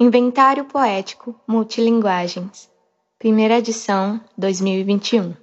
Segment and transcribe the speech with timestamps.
[0.00, 2.70] Inventário Poético Multilinguagens.
[3.18, 5.34] Primeira edição, 2021.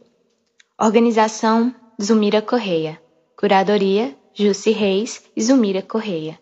[0.79, 2.97] Organização Zumira Correia.
[3.37, 6.39] Curadoria Jussi Reis e Zumira Correia.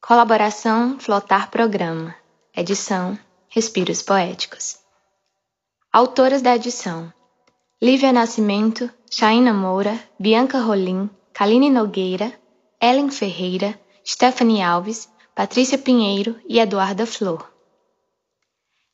[0.00, 2.14] Colaboração Flotar Programa.
[2.56, 3.18] Edição
[3.48, 4.78] Respiros Poéticos.
[5.92, 7.12] Autoras da edição:
[7.82, 12.32] Lívia Nascimento, Chaina Moura, Bianca Rolim, Kaline Nogueira,
[12.80, 17.46] Ellen Ferreira, Stephanie Alves, Patrícia Pinheiro e Eduarda Flor.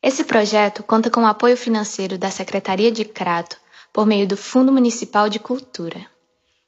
[0.03, 3.57] Esse projeto conta com o apoio financeiro da Secretaria de Crato
[3.93, 6.05] por meio do Fundo Municipal de Cultura.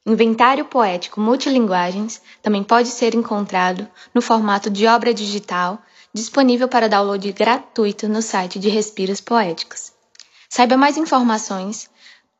[0.06, 7.32] Inventário Poético Multilinguagens também pode ser encontrado no formato de obra digital, disponível para download
[7.32, 9.92] gratuito no site de Respiros Poéticos.
[10.48, 11.90] Saiba mais informações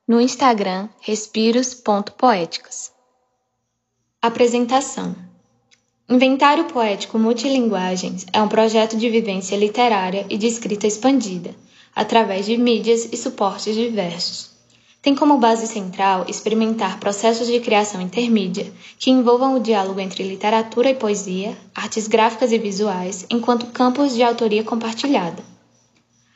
[0.07, 2.93] no Instagram respiros.poéticos.
[4.23, 5.24] Apresentação
[6.07, 11.55] Inventário Poético Multilinguagens é um projeto de vivência literária e de escrita expandida,
[11.97, 14.51] através de mídias e suportes diversos.
[15.01, 20.91] Tem como base central experimentar processos de criação intermídia que envolvam o diálogo entre literatura
[20.91, 25.43] e poesia, artes gráficas e visuais, enquanto campos de autoria compartilhada.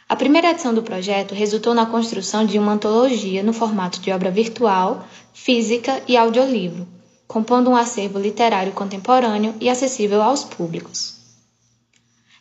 [0.08, 4.30] A primeira edição do projeto resultou na construção de uma antologia no formato de obra
[4.30, 6.88] virtual, física e audiolivro,
[7.28, 11.18] compondo um acervo literário contemporâneo e acessível aos públicos.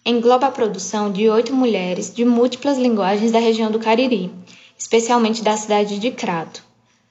[0.06, 4.34] Engloba a produção de oito mulheres de múltiplas linguagens da região do Cariri,
[4.80, 6.64] especialmente da cidade de Crato.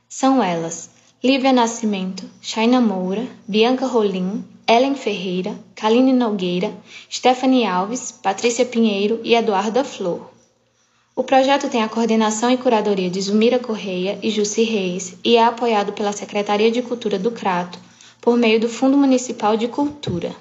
[0.09, 0.89] São elas
[1.23, 6.73] Lívia Nascimento, Shaina Moura, Bianca Rolim, Ellen Ferreira, Kaline Nogueira,
[7.11, 10.36] Stephanie Alves, Patrícia Pinheiro e Eduarda Flor.
[11.19, 15.43] O projeto tem a coordenação e curadoria de Zumira Correia e Jussi Reis e é
[15.43, 17.79] apoiado pela Secretaria de Cultura do Crato
[18.21, 20.37] por meio do Fundo Municipal de Cultura.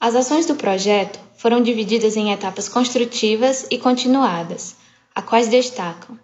[0.00, 4.76] As ações do projeto foram divididas em etapas construtivas e continuadas,
[5.14, 6.18] a quais destacam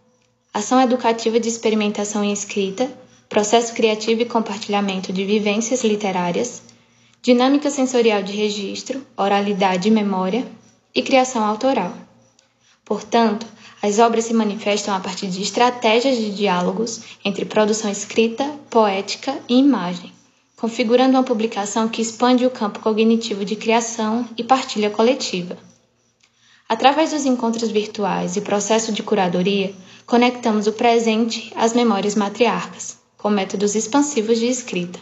[0.53, 2.91] ação educativa de experimentação em escrita,
[3.29, 6.63] processo criativo e compartilhamento de vivências literárias,
[7.21, 10.49] dinâmica sensorial de registro, oralidade e memória
[10.95, 12.08] e criação autoral.
[12.89, 13.47] Portanto,
[13.83, 19.59] as obras se manifestam a partir de estratégias de diálogos entre produção escrita, poética e
[19.59, 20.11] imagem,
[20.57, 25.59] configurando uma publicação que expande o campo cognitivo de criação e partilha coletiva.
[26.67, 29.75] Através dos encontros virtuais e processo de curadoria,
[30.07, 34.99] conectamos o presente às memórias matriarcas, com métodos expansivos de escrita.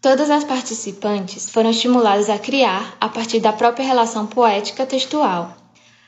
[0.00, 5.54] Todas as participantes foram estimuladas a criar a partir da própria relação poética textual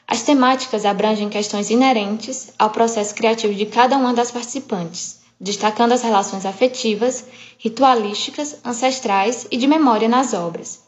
[0.09, 6.03] as temáticas abrangem questões inerentes ao processo criativo de cada uma das participantes, destacando as
[6.03, 7.25] relações afetivas,
[7.59, 10.81] ritualísticas, ancestrais e de memória nas obras.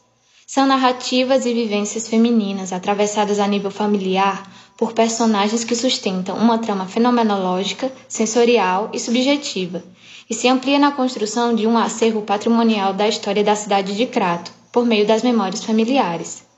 [0.47, 6.85] São narrativas e vivências femininas atravessadas a nível familiar por personagens que sustentam uma trama
[6.87, 9.83] fenomenológica, sensorial e subjetiva,
[10.29, 14.51] e se amplia na construção de um acervo patrimonial da história da cidade de Crato,
[14.71, 16.48] por meio das memórias familiares.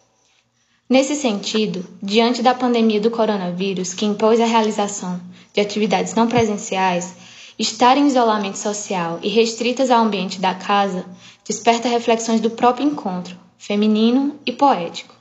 [0.91, 5.21] Nesse sentido, diante da pandemia do coronavírus, que impôs a realização
[5.53, 7.15] de atividades não presenciais,
[7.57, 11.05] estar em isolamento social e restritas ao ambiente da casa
[11.47, 15.15] desperta reflexões do próprio encontro, feminino e poético.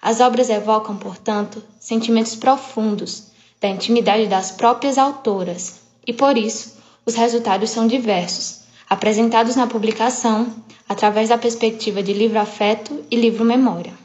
[0.00, 3.24] As obras evocam, portanto, sentimentos profundos
[3.60, 10.46] da intimidade das próprias autoras, e por isso os resultados são diversos, apresentados na publicação
[10.88, 13.97] através da perspectiva de livro-afeto e livro-memória.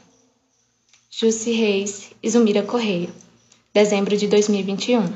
[1.16, 3.08] Jussi Reis e Zumira Correia,
[3.72, 5.12] dezembro de 2021.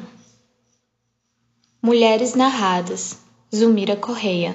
[1.83, 3.19] Mulheres narradas,
[3.53, 4.55] Zumira Correia.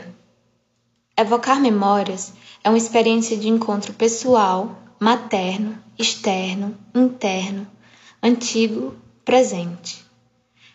[1.18, 2.32] Evocar memórias
[2.64, 7.68] é uma experiência de encontro pessoal, materno, externo, interno,
[8.24, 8.96] antigo,
[9.26, 10.02] presente.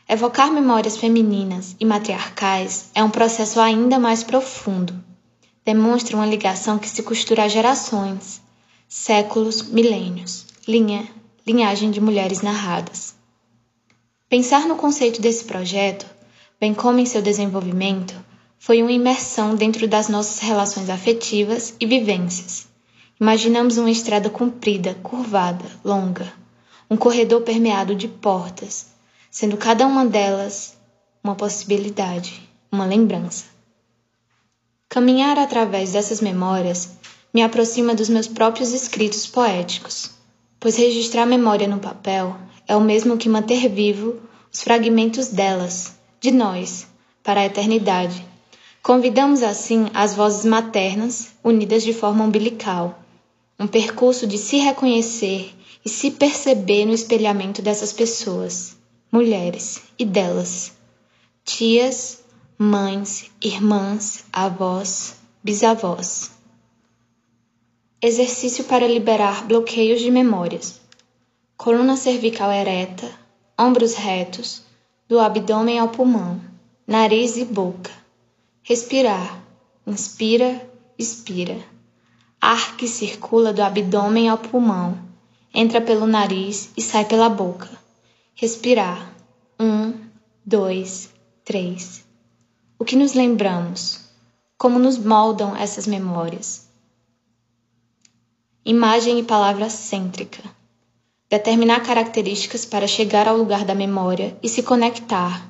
[0.06, 4.92] Evocar memórias femininas e matriarcais é um processo ainda mais profundo.
[5.64, 8.42] Demonstra uma ligação que se costura a gerações,
[8.86, 11.08] séculos, milênios linha,
[11.46, 13.14] linhagem de mulheres narradas.
[14.28, 16.04] Pensar no conceito desse projeto,
[16.60, 18.14] bem como em seu desenvolvimento,
[18.58, 22.68] foi uma imersão dentro das nossas relações afetivas e vivências.
[23.18, 26.30] Imaginamos uma estrada comprida, curvada, longa,
[26.90, 28.88] um corredor permeado de portas,
[29.30, 30.76] sendo cada uma delas
[31.24, 33.46] uma possibilidade, uma lembrança.
[34.86, 36.90] Caminhar através dessas memórias
[37.32, 40.17] me aproxima dos meus próprios escritos poéticos
[40.60, 44.20] pois registrar memória no papel é o mesmo que manter vivo
[44.52, 46.86] os fragmentos delas, de nós,
[47.22, 48.24] para a eternidade.
[48.82, 52.98] Convidamos assim as vozes maternas, unidas de forma umbilical,
[53.58, 58.76] um percurso de se reconhecer e se perceber no espelhamento dessas pessoas,
[59.12, 60.72] mulheres e delas,
[61.44, 62.20] tias,
[62.58, 66.37] mães, irmãs, avós, bisavós.
[68.00, 70.80] Exercício para liberar bloqueios de memórias.
[71.56, 73.10] Coluna cervical ereta,
[73.58, 74.62] ombros retos,
[75.08, 76.40] do abdômen ao pulmão,
[76.86, 77.90] nariz e boca.
[78.62, 79.42] Respirar.
[79.84, 80.64] Inspira,
[80.96, 81.58] expira.
[82.40, 84.96] Ar que circula do abdômen ao pulmão,
[85.52, 87.68] entra pelo nariz e sai pela boca.
[88.36, 89.12] Respirar.
[89.58, 89.92] Um,
[90.46, 91.12] dois,
[91.44, 92.04] três.
[92.78, 94.02] O que nos lembramos?
[94.56, 96.67] Como nos moldam essas memórias?
[98.70, 100.42] Imagem e palavra cêntrica.
[101.30, 105.42] Determinar características para chegar ao lugar da memória e se conectar.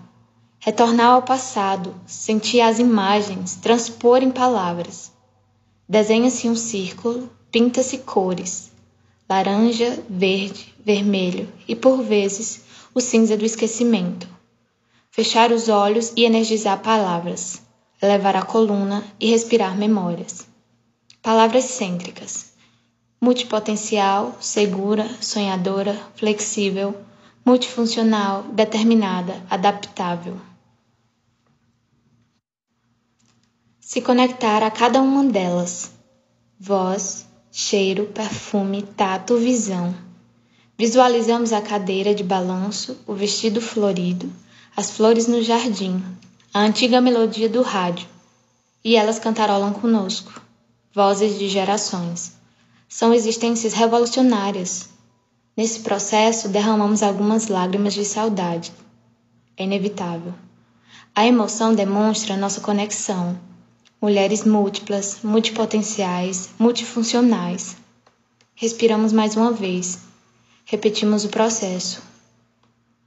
[0.61, 5.11] Retornar ao passado, sentir as imagens, transpor em palavras.
[5.89, 8.71] Desenha-se um círculo, pinta-se cores:
[9.29, 12.61] laranja, verde, vermelho e, por vezes,
[12.95, 14.29] o cinza do esquecimento.
[15.11, 17.61] Fechar os olhos e energizar palavras,
[18.01, 20.47] elevar a coluna e respirar memórias.
[21.21, 22.57] Palavras cêntricas
[23.21, 26.95] multipotencial, segura, sonhadora, flexível,
[27.45, 30.37] multifuncional, determinada, adaptável.
[33.81, 35.91] Se conectar a cada uma delas.
[36.61, 39.95] Voz, cheiro, perfume, tato, visão.
[40.77, 44.31] Visualizamos a cadeira de balanço, o vestido florido,
[44.77, 46.05] as flores no jardim,
[46.55, 48.07] a antiga melodia do rádio.
[48.85, 50.41] E elas cantarolam conosco,
[50.95, 52.38] vozes de gerações
[52.89, 54.89] são existências revolucionárias.
[55.55, 58.73] Nesse processo, derramamos algumas lágrimas de saudade.
[59.57, 60.33] É inevitável.
[61.15, 63.39] A emoção demonstra nossa conexão.
[64.01, 67.77] Mulheres múltiplas, multipotenciais, multifuncionais.
[68.55, 69.99] Respiramos mais uma vez.
[70.65, 72.01] Repetimos o processo.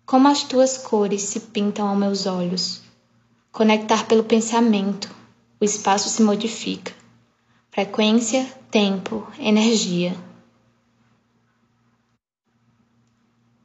[0.06, 2.82] Como as tuas cores se pintam aos meus olhos.
[3.52, 5.10] Conectar pelo pensamento,
[5.60, 7.01] o espaço se modifica.
[7.74, 10.14] Frequência, tempo, energia.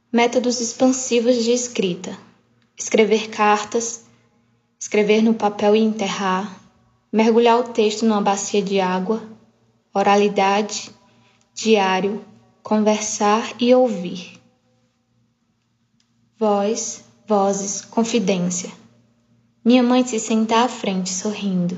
[0.09, 2.17] Métodos expansivos de escrita:
[2.77, 4.05] escrever cartas,
[4.79, 6.57] escrever no papel e enterrar,
[7.11, 9.21] mergulhar o texto numa bacia de água,
[9.93, 10.89] oralidade,
[11.53, 12.23] diário,
[12.63, 14.39] conversar e ouvir.
[16.39, 18.71] Voz, vozes, confidência.
[19.65, 21.77] Minha mãe se senta à frente sorrindo.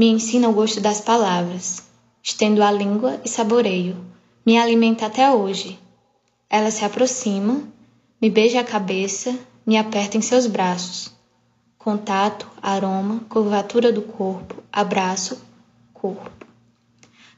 [0.00, 1.82] Me ensina o gosto das palavras.
[2.22, 4.02] Estendo a língua e saboreio.
[4.46, 5.78] Me alimenta até hoje.
[6.48, 7.62] Ela se aproxima,
[8.18, 11.12] me beija a cabeça, me aperta em seus braços.
[11.76, 15.38] Contato, aroma, curvatura do corpo, abraço,
[15.92, 16.30] corpo.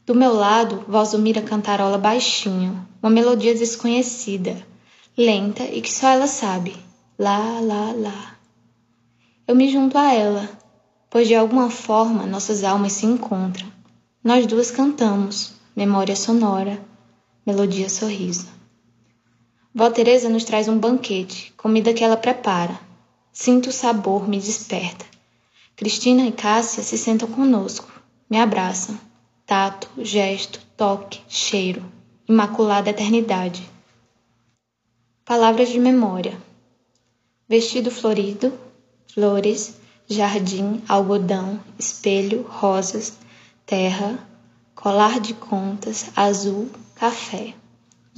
[0.07, 4.65] Do meu lado, Valsumira cantarola baixinho, uma melodia desconhecida,
[5.19, 6.77] lenta e que só ela sabe.
[7.19, 8.37] Lá, lá, lá.
[9.49, 10.62] Eu me junto a ela,
[11.13, 13.71] pois de alguma forma nossas almas se encontram.
[14.25, 16.83] Nós duas cantamos, memória sonora,
[17.45, 18.47] melodia sorriso.
[19.75, 22.81] Vó Teresa nos traz um banquete, comida que ela prepara.
[23.31, 25.05] Sinto o sabor, me desperta.
[25.77, 27.93] Cristina e Cássia se sentam conosco,
[28.31, 28.99] me abraçam.
[29.45, 31.85] Tato, gesto, toque, cheiro.
[32.27, 33.69] Imaculada eternidade.
[35.27, 36.41] Palavras de memória.
[37.47, 38.51] Vestido florido,
[39.13, 39.82] flores,
[40.13, 43.15] jardim, algodão, espelho, rosas,
[43.67, 44.19] terra,
[44.75, 47.55] colar de contas, azul, café,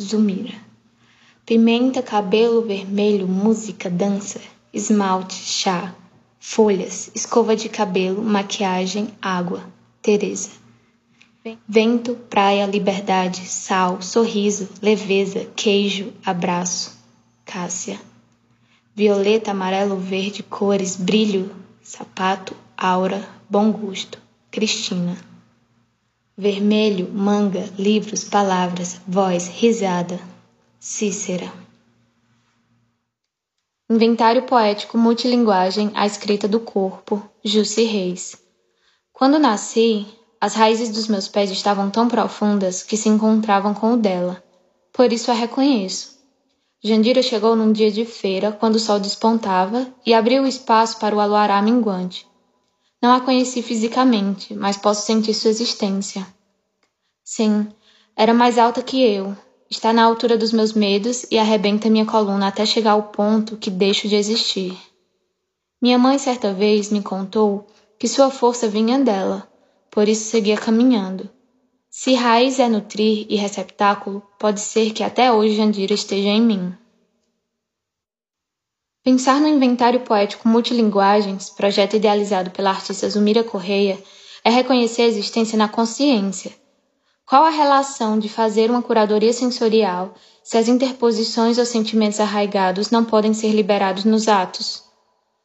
[0.00, 0.54] Zumira.
[1.46, 4.40] Pimenta, cabelo vermelho, música, dança,
[4.72, 5.94] esmalte, chá,
[6.40, 9.62] folhas, escova de cabelo, maquiagem, água,
[10.02, 10.50] Teresa.
[11.68, 16.96] Vento, praia, liberdade, sal, sorriso, leveza, queijo, abraço,
[17.44, 18.00] Cássia.
[18.94, 21.50] Violeta, amarelo, verde, cores, brilho,
[21.84, 24.18] sapato, aura, bom gosto,
[24.50, 25.18] Cristina.
[26.36, 30.18] Vermelho, manga, livros, palavras, voz, risada,
[30.80, 31.52] Cícera.
[33.88, 38.34] Inventário poético multilinguagem A escrita do corpo, Jussi Reis.
[39.12, 40.06] Quando nasci,
[40.40, 44.42] as raízes dos meus pés estavam tão profundas que se encontravam com o dela.
[44.90, 46.13] Por isso a reconheço.
[46.86, 51.16] Jandira chegou num dia de feira, quando o sol despontava, e abriu o espaço para
[51.16, 52.26] o aluará minguante.
[53.00, 56.26] Não a conheci fisicamente, mas posso sentir sua existência.
[57.24, 57.68] Sim,
[58.14, 59.34] era mais alta que eu.
[59.70, 63.70] Está na altura dos meus medos e arrebenta minha coluna até chegar ao ponto que
[63.70, 64.76] deixo de existir.
[65.80, 67.66] Minha mãe certa vez me contou
[67.98, 69.48] que sua força vinha dela,
[69.90, 71.30] por isso seguia caminhando.
[71.96, 76.74] Se raiz é nutrir e receptáculo, pode ser que até hoje Jandira esteja em mim.
[79.04, 83.96] Pensar no inventário poético multilinguagens, projeto idealizado pela artista Zumira Correia,
[84.42, 86.50] é reconhecer a existência na consciência.
[87.24, 93.04] Qual a relação de fazer uma curadoria sensorial se as interposições ou sentimentos arraigados não
[93.04, 94.82] podem ser liberados nos atos?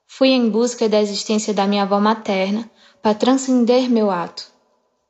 [0.08, 2.68] Fui em busca da existência da minha avó materna
[3.03, 4.59] para transcender meu ato.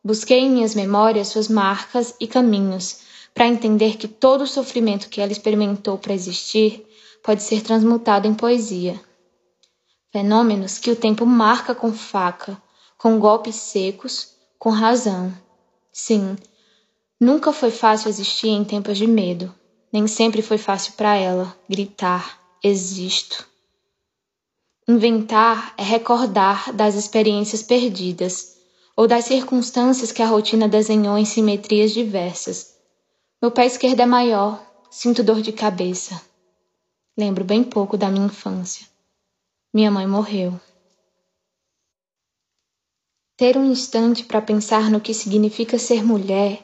[0.03, 3.01] Busquei em minhas memórias suas marcas e caminhos,
[3.34, 6.86] para entender que todo o sofrimento que ela experimentou para existir
[7.24, 9.00] pode ser transmutado em poesia.
[10.12, 12.62] Fenômenos que o tempo marca com faca,
[12.98, 15.34] com golpes secos, com razão.
[15.91, 16.38] Sim,
[17.20, 19.53] nunca foi fácil existir em tempos de medo.
[19.91, 23.48] Nem sempre foi fácil para ela gritar: existo.
[24.88, 28.59] Inventar é recordar das experiências perdidas
[29.00, 32.75] ou das circunstâncias que a rotina desenhou em simetrias diversas.
[33.41, 36.22] Meu pé esquerdo é maior, sinto dor de cabeça.
[37.18, 38.86] Lembro bem pouco da minha infância.
[39.74, 40.60] Minha mãe morreu.
[43.38, 46.62] Ter um instante para pensar no que significa ser mulher,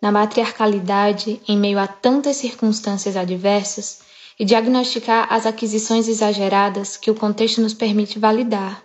[0.00, 4.00] na matriarcalidade em meio a tantas circunstâncias adversas,
[4.40, 8.82] e diagnosticar as aquisições exageradas que o contexto nos permite validar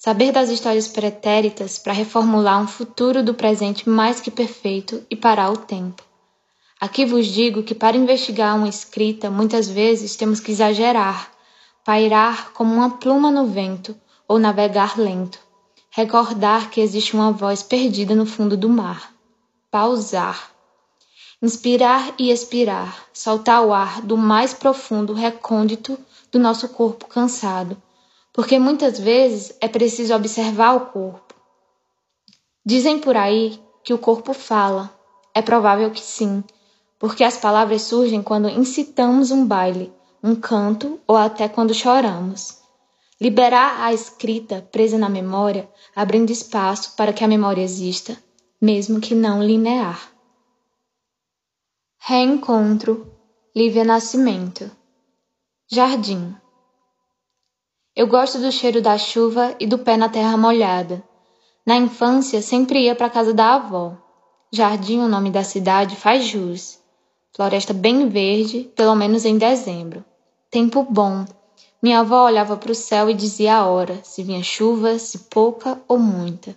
[0.00, 5.52] saber das histórias pretéritas para reformular um futuro do presente mais que perfeito e parar
[5.52, 6.02] o tempo.
[6.80, 11.30] Aqui vos digo que para investigar uma escrita, muitas vezes temos que exagerar,
[11.84, 13.94] pairar como uma pluma no vento
[14.26, 15.38] ou navegar lento,
[15.90, 19.12] recordar que existe uma voz perdida no fundo do mar,
[19.70, 20.50] pausar,
[21.42, 25.98] inspirar e expirar, soltar o ar do mais profundo recôndito
[26.32, 27.76] do nosso corpo cansado
[28.40, 31.34] porque muitas vezes é preciso observar o corpo.
[32.64, 34.90] Dizem por aí que o corpo fala.
[35.34, 36.42] É provável que sim,
[36.98, 39.92] porque as palavras surgem quando incitamos um baile,
[40.24, 42.56] um canto ou até quando choramos.
[43.20, 48.16] Liberar a escrita presa na memória, abrindo espaço para que a memória exista,
[48.58, 50.00] mesmo que não linear.
[51.98, 53.06] Reencontro,
[53.54, 54.70] Lívia Nascimento.
[55.70, 56.39] Jardim.
[58.00, 61.02] Eu gosto do cheiro da chuva e do pé na terra molhada.
[61.66, 63.92] Na infância, sempre ia para casa da avó.
[64.50, 66.78] Jardim, o nome da cidade, faz jus.
[67.36, 70.02] Floresta bem verde, pelo menos em dezembro.
[70.50, 71.26] Tempo bom.
[71.82, 75.78] Minha avó olhava para o céu e dizia a hora, se vinha chuva, se pouca
[75.86, 76.56] ou muita.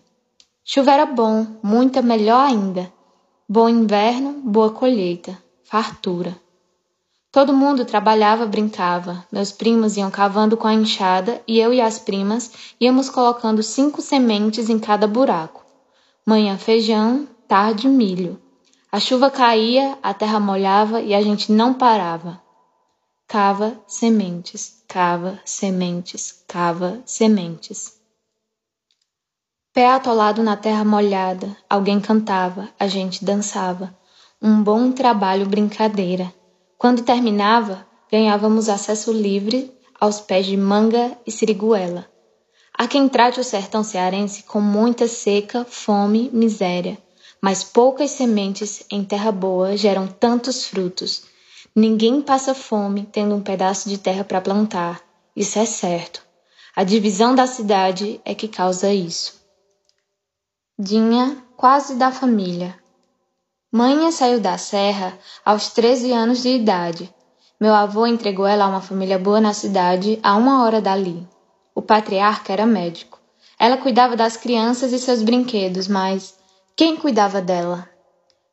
[0.63, 2.89] Chuva era bom, muita melhor ainda.
[3.49, 6.41] Bom inverno, boa colheita, fartura.
[7.33, 9.25] Todo mundo trabalhava, brincava.
[9.31, 14.03] Meus primos iam cavando com a enxada e eu e as primas íamos colocando cinco
[14.03, 15.65] sementes em cada buraco.
[16.23, 18.39] Manhã feijão, tarde milho.
[18.91, 22.39] A chuva caía, a terra molhava e a gente não parava.
[23.27, 27.99] Cava sementes, cava sementes, cava sementes.
[29.73, 33.91] Pé atolado na terra molhada, alguém cantava, a gente dançava.
[34.39, 36.31] Um bom trabalho brincadeira.
[36.77, 42.07] Quando terminava, ganhávamos acesso livre aos pés de manga e siriguela.
[42.77, 46.97] Há quem trate o sertão cearense com muita seca, fome, miséria,
[47.41, 51.23] mas poucas sementes em terra boa geram tantos frutos.
[51.75, 55.01] Ninguém passa fome tendo um pedaço de terra para plantar,
[55.35, 56.21] isso é certo.
[56.75, 59.41] A divisão da cidade é que causa isso.
[60.77, 62.75] Dinha, quase da família,
[63.75, 67.11] Mãe saiu da serra aos 13 anos de idade.
[67.59, 71.27] Meu avô entregou ela a uma família boa na cidade, a uma hora dali.
[71.73, 73.19] O patriarca era médico.
[73.57, 76.35] Ela cuidava das crianças e seus brinquedos, mas
[76.75, 77.89] quem cuidava dela?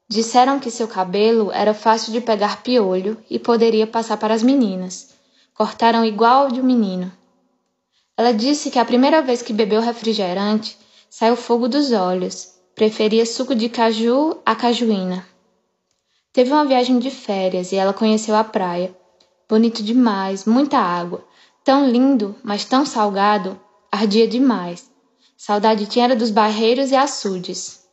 [0.09, 5.11] Disseram que seu cabelo era fácil de pegar piolho e poderia passar para as meninas.
[5.53, 7.13] Cortaram igual ao de um menino.
[8.17, 10.79] Ela disse que a primeira vez que bebeu refrigerante,
[11.11, 15.27] saiu fogo dos olhos Preferia suco de caju à cajuína.
[16.33, 18.97] Teve uma viagem de férias e ela conheceu a praia.
[19.47, 21.23] Bonito demais, muita água.
[21.63, 23.61] Tão lindo, mas tão salgado,
[23.93, 24.91] ardia demais.
[25.37, 27.87] Saudade tinha dos barreiros e açudes.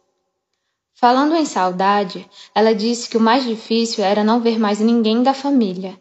[0.93, 2.25] Falando em saudade,
[2.55, 5.99] ela disse que o mais difícil era não ver mais ninguém da família.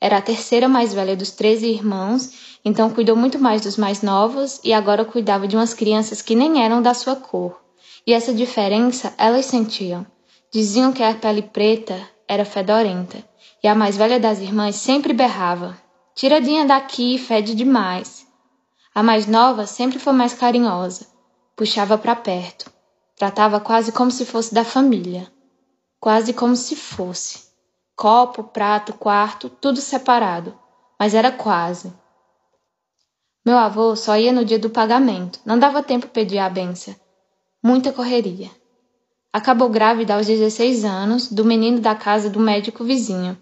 [0.00, 4.60] Era a terceira mais velha dos treze irmãos, então cuidou muito mais dos mais novos
[4.62, 7.66] e agora cuidava de umas crianças que nem eram da sua cor.
[8.08, 10.06] E essa diferença elas sentiam.
[10.50, 13.22] Diziam que a pele preta era fedorenta,
[13.62, 15.76] e a mais velha das irmãs sempre berrava:
[16.14, 18.26] Tiradinha daqui, fede demais.
[18.94, 21.06] A mais nova sempre foi mais carinhosa,
[21.54, 22.72] puxava para perto.
[23.14, 25.30] Tratava quase como se fosse da família.
[26.00, 27.48] Quase como se fosse.
[27.94, 30.58] Copo, prato, quarto, tudo separado.
[30.98, 31.92] Mas era quase.
[33.44, 35.40] Meu avô só ia no dia do pagamento.
[35.44, 36.96] Não dava tempo pedir a benção.
[37.60, 38.48] Muita correria.
[39.32, 43.36] Acabou grávida aos 16 anos do menino da casa do médico vizinho.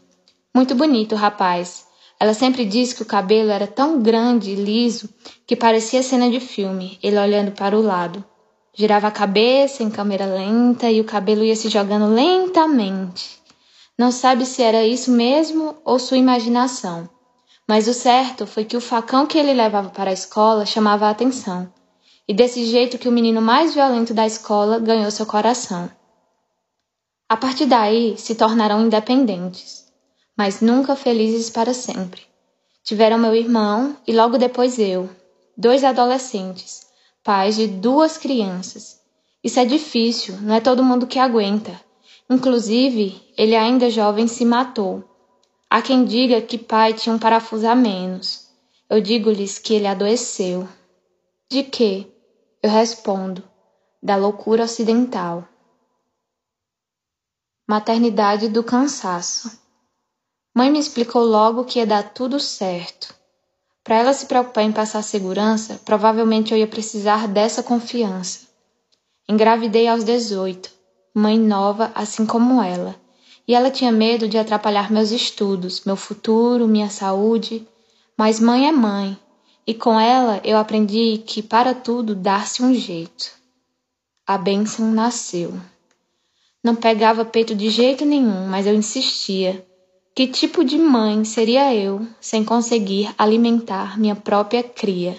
[0.55, 1.85] Muito bonito o rapaz.
[2.19, 5.07] Ela sempre disse que o cabelo era tão grande e liso
[5.47, 8.25] que parecia cena de filme, ele olhando para o lado.
[8.75, 13.39] Girava a cabeça em câmera lenta e o cabelo ia se jogando lentamente.
[13.99, 17.07] Não sabe se era isso mesmo ou sua imaginação.
[17.69, 21.11] Mas o certo foi que o facão que ele levava para a escola chamava a
[21.11, 21.71] atenção
[22.29, 25.91] e desse jeito que o menino mais violento da escola ganhou seu coração.
[27.29, 29.87] A partir daí se tornaram independentes,
[30.37, 32.23] mas nunca felizes para sempre.
[32.85, 35.09] Tiveram meu irmão e logo depois eu,
[35.57, 36.87] dois adolescentes,
[37.25, 39.01] pais de duas crianças.
[39.43, 41.81] Isso é difícil, não é todo mundo que aguenta.
[42.29, 45.05] Inclusive, ele ainda jovem se matou.
[45.71, 48.49] Há quem diga que pai tinha um parafuso a menos.
[48.89, 50.69] Eu digo-lhes que ele adoeceu.
[51.51, 52.07] De quê?
[52.67, 53.45] Eu respondo:
[54.03, 55.47] da loucura ocidental.
[57.65, 59.57] Maternidade do cansaço.
[60.53, 63.15] Mãe me explicou logo que ia dar tudo certo.
[63.85, 68.49] Para ela se preocupar em passar segurança, provavelmente eu ia precisar dessa confiança.
[69.29, 70.69] Engravidei aos 18,
[71.15, 72.97] mãe nova assim como ela,
[73.47, 77.65] e ela tinha medo de atrapalhar meus estudos, meu futuro, minha saúde.
[78.19, 79.17] Mas mãe é mãe,
[79.67, 83.33] e com ela eu aprendi que para tudo dar-se um jeito.
[84.27, 85.53] A bênção nasceu.
[86.63, 89.67] Não pegava peito de jeito nenhum, mas eu insistia.
[90.15, 95.17] Que tipo de mãe seria eu sem conseguir alimentar minha própria cria?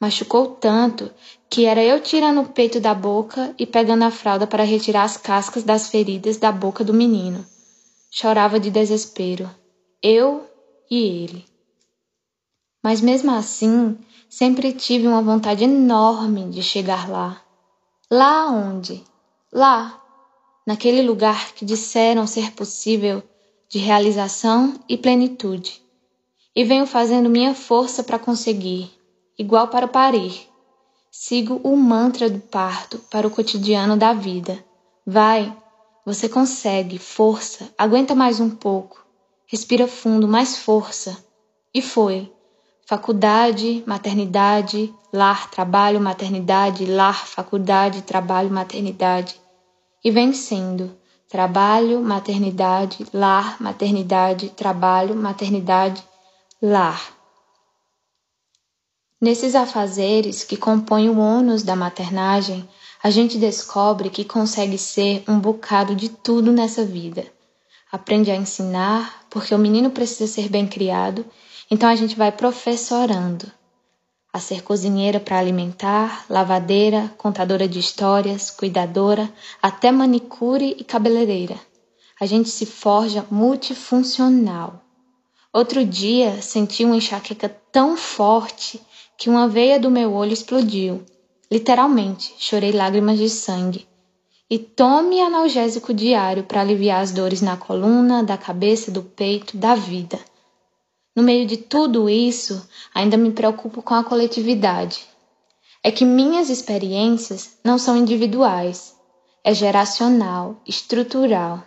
[0.00, 1.10] Machucou tanto
[1.50, 5.16] que era eu tirando o peito da boca e pegando a fralda para retirar as
[5.16, 7.44] cascas das feridas da boca do menino.
[8.10, 9.50] Chorava de desespero.
[10.02, 10.46] Eu
[10.90, 11.49] e ele.
[12.82, 17.42] Mas mesmo assim, sempre tive uma vontade enorme de chegar lá.
[18.10, 19.04] Lá onde?
[19.52, 20.00] Lá,
[20.66, 23.22] naquele lugar que disseram ser possível
[23.68, 25.82] de realização e plenitude.
[26.56, 28.90] E venho fazendo minha força para conseguir,
[29.38, 30.48] igual para parir.
[31.10, 34.64] Sigo o mantra do parto para o cotidiano da vida.
[35.06, 35.54] Vai,
[36.04, 39.04] você consegue, força, aguenta mais um pouco.
[39.46, 41.22] Respira fundo, mais força.
[41.74, 42.32] E foi
[42.90, 49.40] faculdade, maternidade, lar, trabalho, maternidade, lar, faculdade, trabalho, maternidade.
[50.02, 50.90] E vem sendo
[51.28, 56.02] trabalho, maternidade, lar, maternidade, trabalho, maternidade,
[56.60, 57.00] lar.
[59.20, 62.68] Nesses afazeres que compõem o ônus da maternagem,
[63.00, 67.24] a gente descobre que consegue ser um bocado de tudo nessa vida.
[67.92, 71.24] Aprende a ensinar, porque o menino precisa ser bem criado
[71.70, 73.50] então a gente vai professorando
[74.32, 81.58] a ser cozinheira para alimentar, lavadeira, contadora de histórias, cuidadora, até manicure e cabeleireira.
[82.20, 84.84] A gente se forja multifuncional.
[85.52, 88.80] Outro dia senti uma enxaqueca tão forte
[89.18, 91.02] que uma veia do meu olho explodiu.
[91.50, 93.86] Literalmente, chorei lágrimas de sangue.
[94.48, 99.74] E tome analgésico diário para aliviar as dores na coluna, da cabeça, do peito, da
[99.74, 100.18] vida.
[101.14, 105.04] No meio de tudo isso, ainda me preocupo com a coletividade.
[105.82, 108.94] É que minhas experiências não são individuais,
[109.42, 111.64] é geracional, estrutural.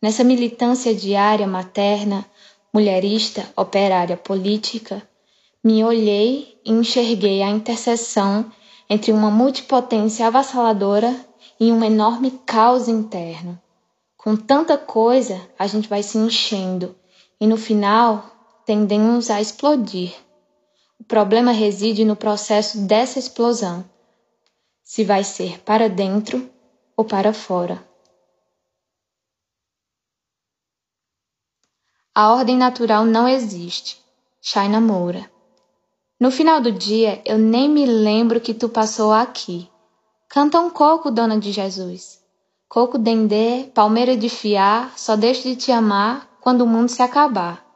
[0.00, 2.24] Nessa militância diária materna,
[2.72, 5.02] mulherista, operária, política,
[5.62, 8.50] me olhei e enxerguei a interseção
[8.88, 11.14] entre uma multipotência avassaladora
[11.60, 13.60] e um enorme caos interno.
[14.16, 16.94] Com tanta coisa, a gente vai se enchendo
[17.40, 18.37] e no final
[18.68, 20.14] tendemos a explodir.
[21.00, 23.82] O problema reside no processo dessa explosão,
[24.84, 26.50] se vai ser para dentro
[26.94, 27.82] ou para fora.
[32.14, 34.04] A ordem natural não existe.
[34.42, 35.30] Shaina Moura.
[36.20, 39.66] No final do dia, eu nem me lembro que tu passou aqui.
[40.28, 42.22] Canta um coco, dona de Jesus.
[42.68, 47.66] Coco dendê, palmeira de fiar, só deixo de te amar quando o mundo se acabar.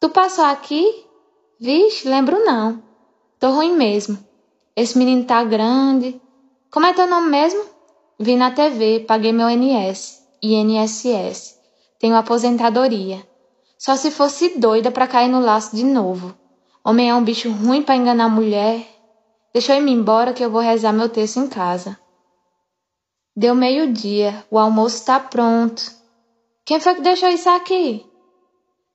[0.00, 1.04] Tu passou aqui?
[1.60, 2.82] Vixe, lembro não.
[3.38, 4.18] Tô ruim mesmo.
[4.74, 6.18] Esse menino tá grande.
[6.70, 7.62] Como é teu nome mesmo?
[8.18, 11.58] Vi na TV, paguei meu NS, INSS.
[11.98, 13.22] Tenho aposentadoria.
[13.76, 16.34] Só se fosse doida pra cair no laço de novo.
[16.82, 18.86] Homem é um bicho ruim pra enganar mulher.
[19.52, 21.98] Deixa eu ir embora que eu vou rezar meu texto em casa.
[23.36, 25.82] Deu meio-dia, o almoço está pronto.
[26.64, 28.09] Quem foi que deixou isso aqui?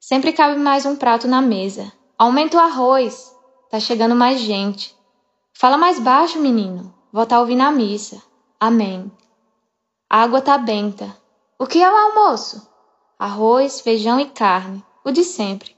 [0.07, 1.91] Sempre cabe mais um prato na mesa.
[2.15, 3.35] Aumenta o arroz.
[3.71, 4.95] Tá chegando mais gente.
[5.51, 6.93] Fala mais baixo, menino.
[7.07, 8.21] Estar tá ouvindo a missa.
[8.59, 9.11] Amém.
[10.07, 11.11] A água tá benta.
[11.57, 12.69] O que é o almoço?
[13.17, 14.85] Arroz, feijão e carne.
[15.03, 15.75] O de sempre.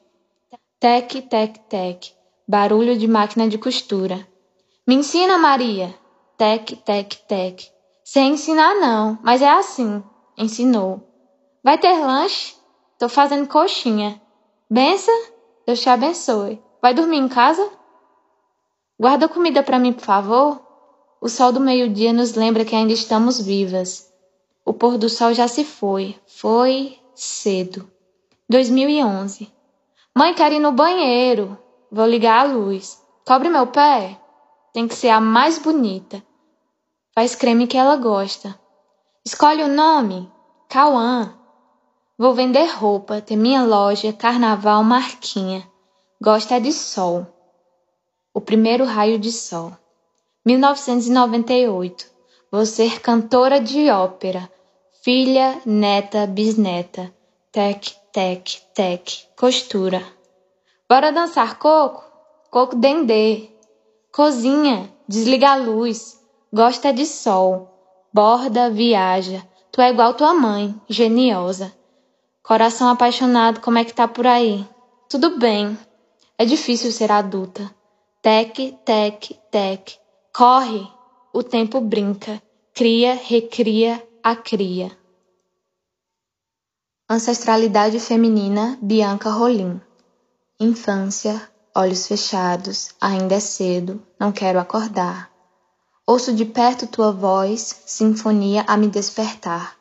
[0.78, 2.12] Tec, tec, tec.
[2.46, 4.28] Barulho de máquina de costura.
[4.86, 5.98] Me ensina, Maria.
[6.38, 7.72] Tec, tec, tec.
[8.04, 10.04] Sem ensinar não, mas é assim.
[10.38, 11.02] Ensinou.
[11.64, 12.57] Vai ter lanche?
[12.98, 14.20] Tô fazendo coxinha.
[14.70, 15.12] Bença?
[15.66, 16.62] Deus te abençoe.
[16.82, 17.70] Vai dormir em casa?
[19.00, 20.62] Guarda comida para mim, por favor.
[21.22, 24.12] O sol do meio-dia nos lembra que ainda estamos vivas.
[24.66, 26.20] O pôr do sol já se foi.
[26.26, 27.90] Foi cedo.
[28.50, 29.52] 2011.
[30.16, 31.56] Mãe, quero ir no banheiro.
[31.92, 33.00] Vou ligar a luz.
[33.24, 34.20] Cobre meu pé.
[34.74, 36.24] Tem que ser a mais bonita.
[37.14, 38.60] Faz creme que ela gosta.
[39.24, 40.32] Escolhe o nome.
[40.68, 41.37] Cauã.
[42.20, 45.64] Vou vender roupa, ter minha loja, carnaval, marquinha.
[46.20, 47.28] Gosta de sol.
[48.34, 49.72] O primeiro raio de sol.
[50.44, 52.10] 1998.
[52.52, 54.52] Vou ser cantora de ópera.
[55.04, 57.14] Filha, neta, bisneta.
[57.52, 59.28] Tec, tec, tec.
[59.38, 60.02] Costura.
[60.90, 62.04] Bora dançar coco?
[62.50, 63.48] Coco dendê.
[64.12, 66.20] Cozinha, desliga a luz.
[66.52, 67.70] Gosta de sol.
[68.12, 69.44] Borda, viaja.
[69.72, 71.78] Tu é igual tua mãe, geniosa.
[72.48, 74.66] Coração apaixonado, como é que tá por aí?
[75.10, 75.78] Tudo bem.
[76.38, 77.70] É difícil ser adulta.
[78.22, 80.00] Tec, tec, tec.
[80.34, 80.88] Corre.
[81.34, 82.42] O tempo brinca.
[82.74, 84.98] Cria, recria, a cria.
[87.10, 89.82] Ancestralidade feminina, Bianca Rolim.
[90.58, 95.30] Infância, olhos fechados, ainda é cedo, não quero acordar.
[96.06, 99.76] Ouço de perto tua voz, sinfonia a me despertar.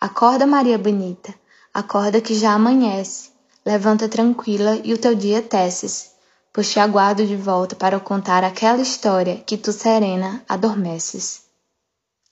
[0.00, 1.34] Acorda, Maria Bonita,
[1.74, 3.30] acorda que já amanhece.
[3.66, 6.12] Levanta tranquila e o teu dia teces,
[6.52, 11.42] pois te aguardo de volta para contar aquela história que tu serena adormeces.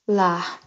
[0.07, 0.59] Lar.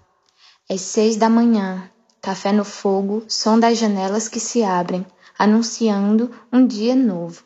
[0.69, 5.07] Às seis da manhã, café no fogo, som das janelas que se abrem,
[5.39, 7.45] anunciando um dia novo.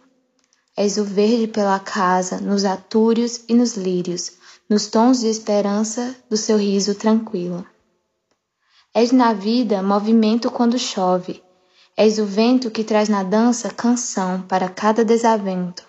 [0.76, 4.32] És o verde pela casa, nos atúrios e nos lírios,
[4.68, 7.66] nos tons de esperança do seu riso tranquilo.
[8.92, 11.42] És na vida movimento quando chove,
[11.96, 15.84] és o vento que traz na dança canção para cada desavento.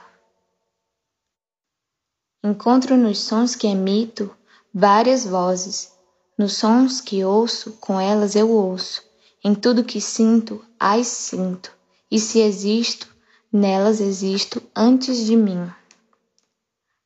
[2.43, 4.35] Encontro nos sons que emito
[4.73, 5.91] várias vozes,
[6.37, 9.03] nos sons que ouço, com elas eu ouço,
[9.43, 11.71] em tudo que sinto, as sinto,
[12.09, 13.07] e se existo,
[13.51, 15.71] nelas existo antes de mim.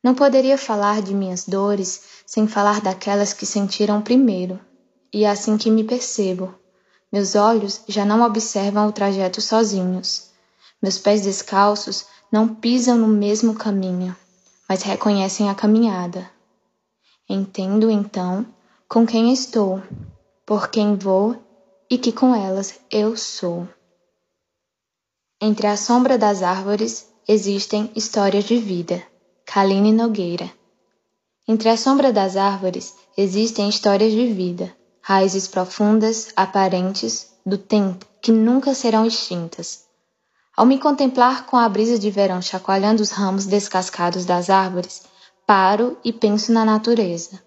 [0.03, 4.59] Não poderia falar de minhas dores sem falar daquelas que sentiram primeiro,
[5.15, 6.53] e é assim que me percebo.
[7.09, 10.29] Meus olhos já não observam o trajeto sozinhos.
[10.81, 14.13] Meus pés descalços não pisam no mesmo caminho,
[14.67, 16.29] mas reconhecem a caminhada.
[17.29, 18.45] Entendo então
[18.89, 19.81] com quem estou,
[20.45, 21.41] por quem vou
[21.89, 23.65] e que com elas eu sou.
[25.39, 29.01] Entre a sombra das árvores existem histórias de vida.
[29.45, 30.51] Kaline Nogueira.
[31.47, 34.75] Entre a sombra das árvores existem histórias de vida,
[35.07, 39.83] raízes profundas, aparentes, do tempo, que nunca serão extintas.
[40.57, 45.03] Ao me contemplar com a brisa de verão chacoalhando os ramos descascados das árvores,
[45.45, 47.39] paro e penso na natureza.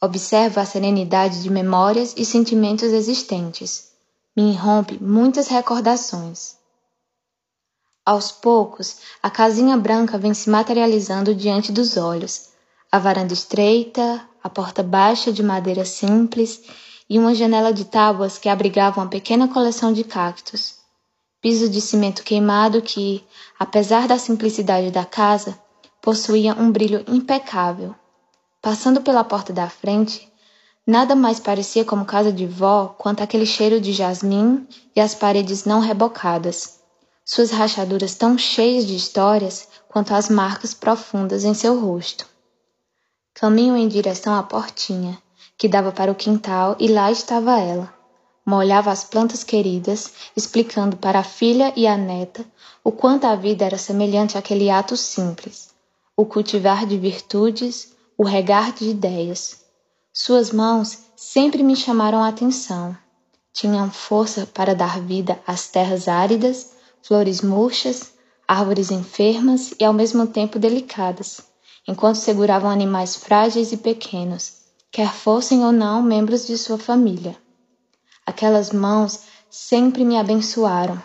[0.00, 3.90] Observo a serenidade de memórias e sentimentos existentes.
[4.34, 6.56] Me irrompe muitas recordações.
[8.06, 12.48] Aos poucos, a casinha branca vem se materializando diante dos olhos.
[12.90, 16.62] A varanda estreita, a porta baixa de madeira simples
[17.08, 20.76] e uma janela de tábuas que abrigava uma pequena coleção de cactos.
[21.40, 23.24] Piso de cimento queimado que,
[23.58, 25.58] apesar da simplicidade da casa,
[26.02, 27.94] possuía um brilho impecável.
[28.60, 30.28] Passando pela porta da frente,
[30.86, 35.64] nada mais parecia como casa de vó quanto aquele cheiro de jasmim e as paredes
[35.64, 36.76] não rebocadas
[37.28, 42.24] suas rachaduras tão cheias de histórias quanto as marcas profundas em seu rosto.
[43.34, 45.20] Caminho em direção à portinha,
[45.56, 47.92] que dava para o quintal, e lá estava ela.
[48.44, 52.44] Molhava as plantas queridas, explicando para a filha e a neta
[52.84, 55.74] o quanto a vida era semelhante àquele ato simples,
[56.16, 59.64] o cultivar de virtudes, o regar de ideias.
[60.12, 62.96] Suas mãos sempre me chamaram a atenção.
[63.52, 68.12] Tinham força para dar vida às terras áridas flores murchas,
[68.48, 71.40] árvores enfermas e ao mesmo tempo delicadas,
[71.86, 77.36] enquanto seguravam animais frágeis e pequenos, quer fossem ou não membros de sua família.
[78.24, 79.20] Aquelas mãos
[79.50, 81.02] sempre me abençoaram.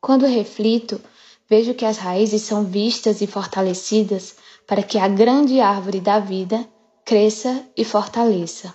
[0.00, 1.00] Quando reflito,
[1.48, 4.36] vejo que as raízes são vistas e fortalecidas
[4.66, 6.66] para que a grande árvore da vida
[7.04, 8.74] cresça e fortaleça.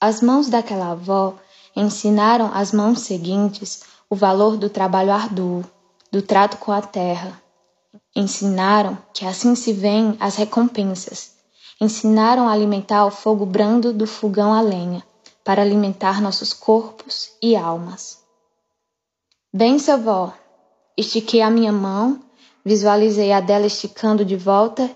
[0.00, 1.36] As mãos daquela avó
[1.76, 5.64] ensinaram às mãos seguintes o valor do trabalho árduo,
[6.10, 7.40] do trato com a terra.
[8.14, 11.39] Ensinaram que assim se vêm as recompensas.
[11.80, 15.02] Ensinaram a alimentar o fogo brando do fogão a lenha,
[15.42, 18.22] para alimentar nossos corpos e almas.
[19.50, 20.34] Benção, vó!
[20.94, 22.20] Estiquei a minha mão,
[22.62, 24.94] visualizei a dela esticando de volta,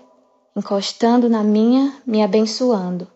[0.55, 3.07] encostando na minha, me abençoando.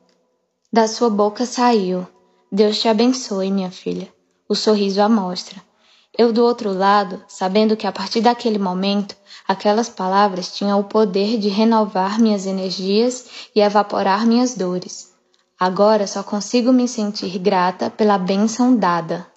[0.73, 2.08] Da sua boca saiu:
[2.51, 4.12] Deus te abençoe, minha filha.
[4.49, 5.68] O sorriso a mostra.
[6.17, 9.15] Eu do outro lado, sabendo que a partir daquele momento,
[9.48, 15.13] aquelas palavras tinham o poder de renovar minhas energias e evaporar minhas dores.
[15.60, 19.28] Agora só consigo me sentir grata pela bênção dada.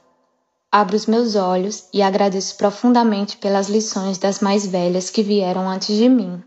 [0.71, 5.95] Abro os meus olhos e agradeço profundamente pelas lições das mais velhas que vieram antes
[5.97, 6.43] de mim.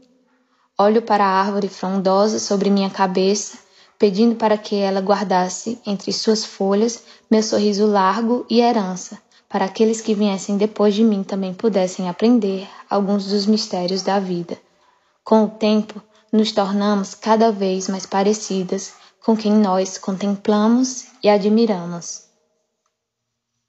[0.78, 3.58] Olho para a árvore frondosa sobre minha cabeça,
[4.00, 9.22] pedindo para que ela guardasse entre suas folhas meu sorriso largo e herança,
[9.56, 14.60] para aqueles que viessem depois de mim também pudessem aprender alguns dos mistérios da vida.
[15.24, 22.26] Com o tempo, nos tornamos cada vez mais parecidas com quem nós contemplamos e admiramos.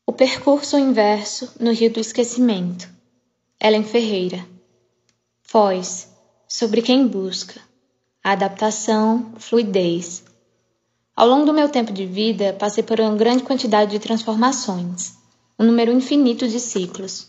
[0.04, 2.88] O percurso inverso no Rio do Esquecimento.
[3.60, 4.44] Ellen Ferreira.
[5.44, 6.08] Foz.
[6.48, 7.60] Sobre quem busca.
[8.24, 10.24] Adaptação, fluidez.
[11.14, 15.14] Ao longo do meu tempo de vida, passei por uma grande quantidade de transformações,
[15.58, 17.28] um número infinito de ciclos.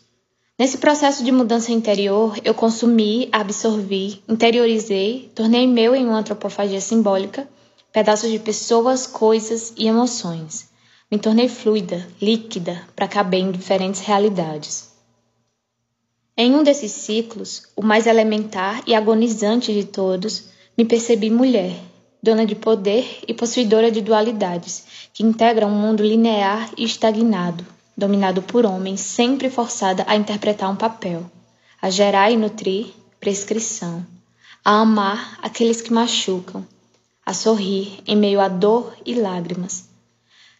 [0.57, 7.47] Nesse processo de mudança interior, eu consumi, absorvi, interiorizei, tornei meu em uma antropofagia simbólica,
[7.91, 10.67] pedaços de pessoas, coisas e emoções
[11.09, 14.91] me tornei fluida, líquida, para caber em diferentes realidades.
[16.35, 21.73] Em um desses ciclos, o mais elementar e agonizante de todos, me percebi mulher,
[22.21, 27.65] dona de poder e possuidora de dualidades, que integra um mundo linear e estagnado,
[27.97, 31.29] dominado por homens sempre forçada a interpretar um papel,
[31.81, 34.05] a gerar e nutrir prescrição,
[34.63, 36.63] a amar aqueles que machucam,
[37.25, 39.87] a sorrir em meio a dor e lágrimas,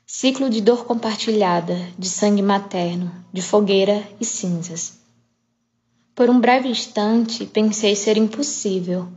[0.09, 4.93] Ciclo de dor compartilhada, de sangue materno, de fogueira e cinzas.
[6.15, 9.09] Por um breve instante pensei ser impossível.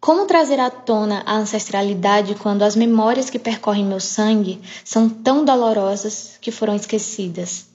[0.00, 5.44] Como trazer à tona a ancestralidade quando as memórias que percorrem meu sangue são tão
[5.44, 7.66] dolorosas que foram esquecidas?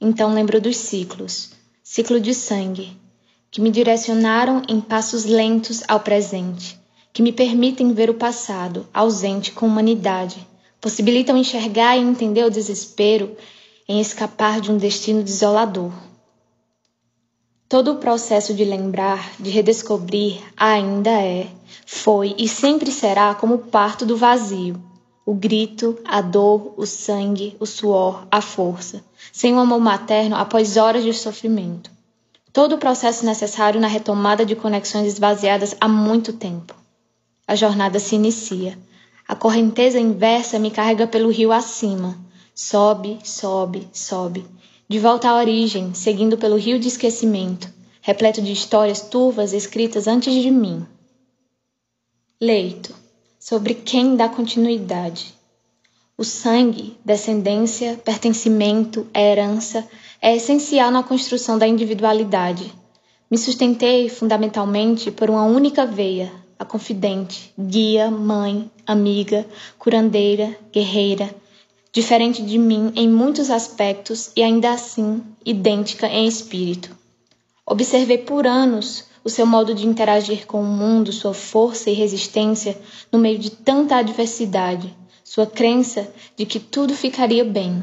[0.00, 1.50] Então lembro dos ciclos,
[1.82, 2.96] ciclo de sangue,
[3.50, 6.78] que me direcionaram em passos lentos ao presente,
[7.12, 10.46] que me permitem ver o passado ausente com humanidade
[10.82, 13.36] possibilitam enxergar e entender o desespero
[13.88, 15.92] em escapar de um destino desolador.
[17.72, 21.46] Todo o processo de lembrar, de redescobrir, ainda é,
[21.86, 24.78] foi e sempre será como o parto do vazio.
[25.24, 30.76] O grito, a dor, o sangue, o suor, a força, sem o amor materno após
[30.76, 31.90] horas de sofrimento.
[32.52, 36.74] Todo o processo necessário na retomada de conexões esvaziadas há muito tempo.
[37.48, 38.76] A jornada se inicia
[39.26, 42.18] a correnteza inversa me carrega pelo rio acima.
[42.54, 44.44] Sobe, sobe, sobe.
[44.92, 47.66] De volta à origem, seguindo pelo rio de esquecimento,
[48.02, 50.86] repleto de histórias turvas escritas antes de mim.
[52.38, 52.94] Leito.
[53.40, 55.32] Sobre quem dá continuidade.
[56.14, 59.88] O sangue, descendência, pertencimento, herança
[60.20, 62.70] é essencial na construção da individualidade.
[63.30, 69.46] Me sustentei fundamentalmente por uma única veia, a confidente, guia, mãe, amiga,
[69.78, 71.34] curandeira, guerreira,
[71.92, 76.96] diferente de mim em muitos aspectos e ainda assim idêntica em espírito.
[77.66, 82.76] Observei por anos o seu modo de interagir com o mundo, sua força e resistência
[83.12, 87.82] no meio de tanta adversidade, sua crença de que tudo ficaria bem.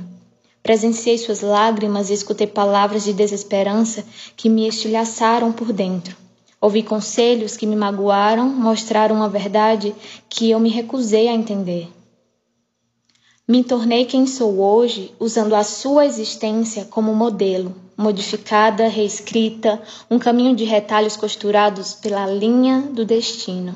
[0.63, 4.03] Presenciei suas lágrimas e escutei palavras de desesperança
[4.35, 6.17] que me estilhaçaram por dentro.
[6.59, 9.95] Ouvi conselhos que me magoaram, mostraram uma verdade
[10.27, 11.87] que eu me recusei a entender.
[13.49, 20.55] Me tornei quem sou hoje usando a sua existência como modelo, modificada, reescrita, um caminho
[20.55, 23.73] de retalhos costurados pela linha do destino.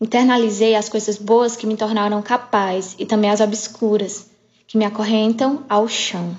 [0.00, 4.30] Internalizei as coisas boas que me tornaram capaz e também as obscuras,
[4.68, 6.36] que me acorrentam ao chão.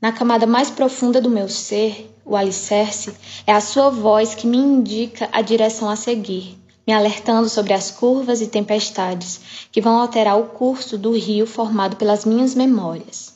[0.00, 3.14] Na camada mais profunda do meu ser, o alicerce,
[3.46, 7.90] é a sua voz que me indica a direção a seguir, me alertando sobre as
[7.90, 13.34] curvas e tempestades que vão alterar o curso do rio formado pelas minhas memórias.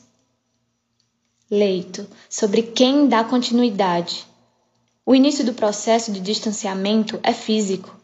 [1.49, 4.25] Leito sobre quem dá continuidade.
[5.05, 7.95] O início do processo de distanciamento é físico.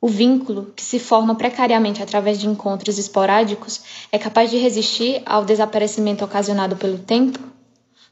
[0.00, 5.44] O vínculo, que se forma precariamente através de encontros esporádicos, é capaz de resistir ao
[5.44, 7.40] desaparecimento ocasionado pelo tempo?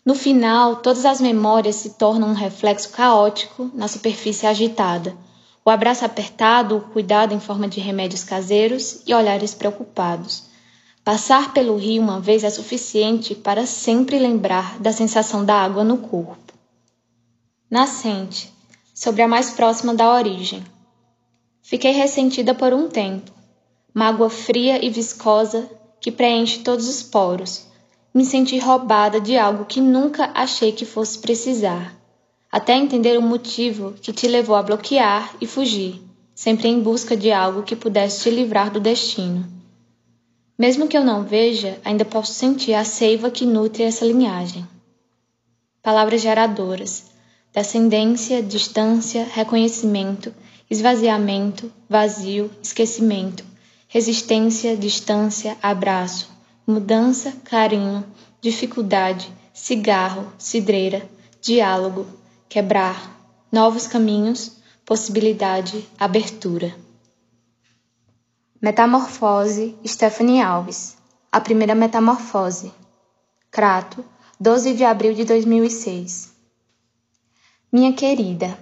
[0.05, 5.17] No final, todas as memórias se tornam um reflexo caótico na superfície agitada
[5.65, 10.45] o abraço apertado, o cuidado em forma de remédios caseiros e olhares preocupados.
[11.05, 15.99] Passar pelo rio uma vez é suficiente para sempre lembrar da sensação da água no
[15.99, 16.55] corpo.
[17.71, 18.53] Nascente,
[18.95, 20.65] sobre a mais próxima da origem.
[21.63, 23.31] Fiquei ressentida por um tempo,
[23.93, 25.69] mágoa fria e viscosa
[26.01, 27.67] que preenche todos os poros.
[28.13, 32.00] Me senti roubada de algo que nunca achei que fosse precisar
[32.51, 36.03] até entender o motivo que te levou a bloquear e fugir,
[36.35, 39.47] sempre em busca de algo que pudesse te livrar do destino.
[40.59, 44.67] Mesmo que eu não veja, ainda posso sentir a seiva que nutre essa linhagem.
[45.83, 47.05] Palavras geradoras,
[47.53, 50.35] descendência, distância, reconhecimento,
[50.69, 53.45] esvaziamento, vazio, esquecimento,
[53.89, 56.29] resistência, distância, abraço,
[56.67, 58.05] mudança, carinho,
[58.41, 61.09] dificuldade, cigarro, cidreira,
[61.41, 62.07] diálogo,
[62.51, 63.17] quebrar,
[63.53, 66.75] novos caminhos, possibilidade, abertura.
[68.61, 70.97] Metamorfose, Stephanie Alves.
[71.31, 72.73] A primeira metamorfose.
[73.53, 74.05] Crato,
[74.41, 76.33] 12 de abril de 2006.
[77.71, 78.59] Minha querida,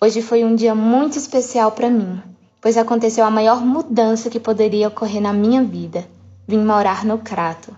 [0.00, 2.22] hoje foi um dia muito especial para mim,
[2.60, 6.08] pois aconteceu a maior mudança que poderia ocorrer na minha vida.
[6.46, 7.76] Vim morar no Crato.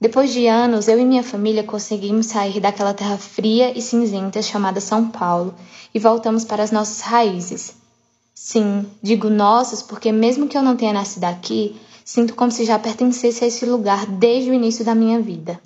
[0.00, 4.80] Depois de anos, eu e minha família conseguimos sair daquela terra fria e cinzenta chamada
[4.80, 5.54] São Paulo
[5.94, 7.74] e voltamos para as nossas raízes.
[8.34, 12.78] Sim, digo nossas porque, mesmo que eu não tenha nascido aqui, sinto como se já
[12.78, 15.58] pertencesse a esse lugar desde o início da minha vida.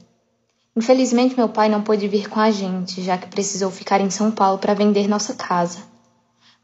[0.76, 4.30] Infelizmente, meu pai não pôde vir com a gente, já que precisou ficar em São
[4.30, 5.78] Paulo para vender nossa casa.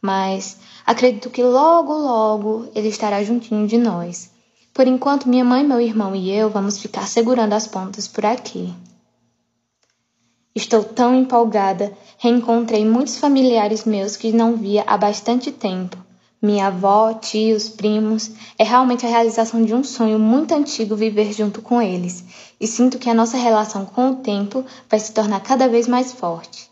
[0.01, 4.34] Mas acredito que logo, logo ele estará juntinho de nós
[4.75, 8.75] por enquanto, minha mãe, meu irmão e eu vamos ficar segurando as pontas por aqui.
[10.53, 11.97] Estou tão empolgada.
[12.19, 15.97] Reencontrei muitos familiares meus que não via há bastante tempo.
[16.43, 18.33] Minha avó, tios, primos.
[18.59, 22.25] É realmente a realização de um sonho muito antigo viver junto com eles.
[22.61, 26.13] E sinto que a nossa relação com o tempo vai se tornar cada vez mais
[26.13, 26.69] forte.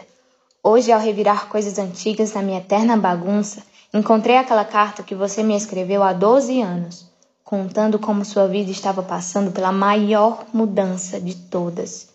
[0.62, 5.56] Hoje, ao revirar coisas antigas na minha eterna bagunça, encontrei aquela carta que você me
[5.56, 7.10] escreveu há 12 anos,
[7.46, 12.10] contando como sua vida estava passando pela maior mudança de todas.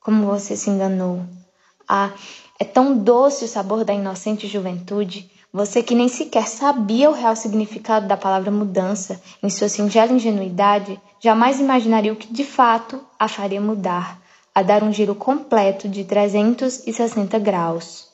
[0.00, 1.22] Como você se enganou.
[1.88, 2.12] Ah,
[2.60, 5.28] é tão doce o sabor da inocente juventude.
[5.52, 11.00] Você que nem sequer sabia o real significado da palavra mudança, em sua singela ingenuidade,
[11.18, 14.20] jamais imaginaria o que de fato a faria mudar
[14.58, 18.08] a dar um giro completo de 360 graus.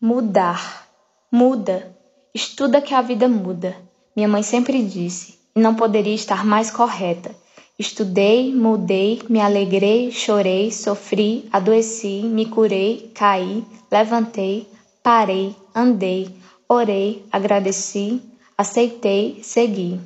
[0.00, 0.88] Mudar.
[1.30, 1.94] Muda.
[2.34, 3.76] Estuda que a vida muda.
[4.16, 7.36] Minha mãe sempre disse, e não poderia estar mais correta.
[7.78, 14.66] Estudei, mudei, me alegrei, chorei, sofri, adoeci, me curei, caí, levantei,
[15.02, 16.34] Parei, andei,
[16.66, 18.22] orei, agradeci,
[18.56, 20.00] aceitei, segui.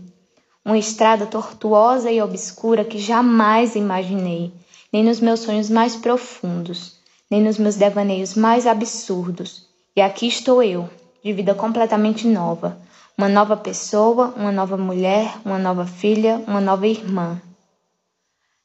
[0.64, 4.52] Uma estrada tortuosa e obscura que jamais imaginei,
[4.92, 6.96] nem nos meus sonhos mais profundos,
[7.30, 9.66] nem nos meus devaneios mais absurdos.
[9.96, 10.88] E aqui estou eu,
[11.24, 12.78] de vida completamente nova,
[13.16, 17.40] uma nova pessoa, uma nova mulher, uma nova filha, uma nova irmã.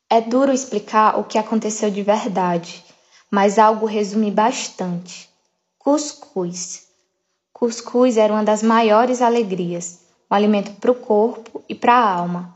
[0.09, 2.83] É duro explicar o que aconteceu de verdade,
[3.31, 5.29] mas algo resume bastante.
[5.77, 6.87] Cuscuz.
[7.53, 12.53] Cuscuz era uma das maiores alegrias, um alimento para o corpo e para a alma,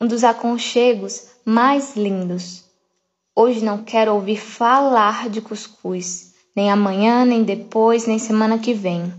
[0.00, 2.65] um dos aconchegos mais lindos.
[3.38, 9.12] Hoje não quero ouvir falar de cuscuz, nem amanhã, nem depois, nem semana que vem.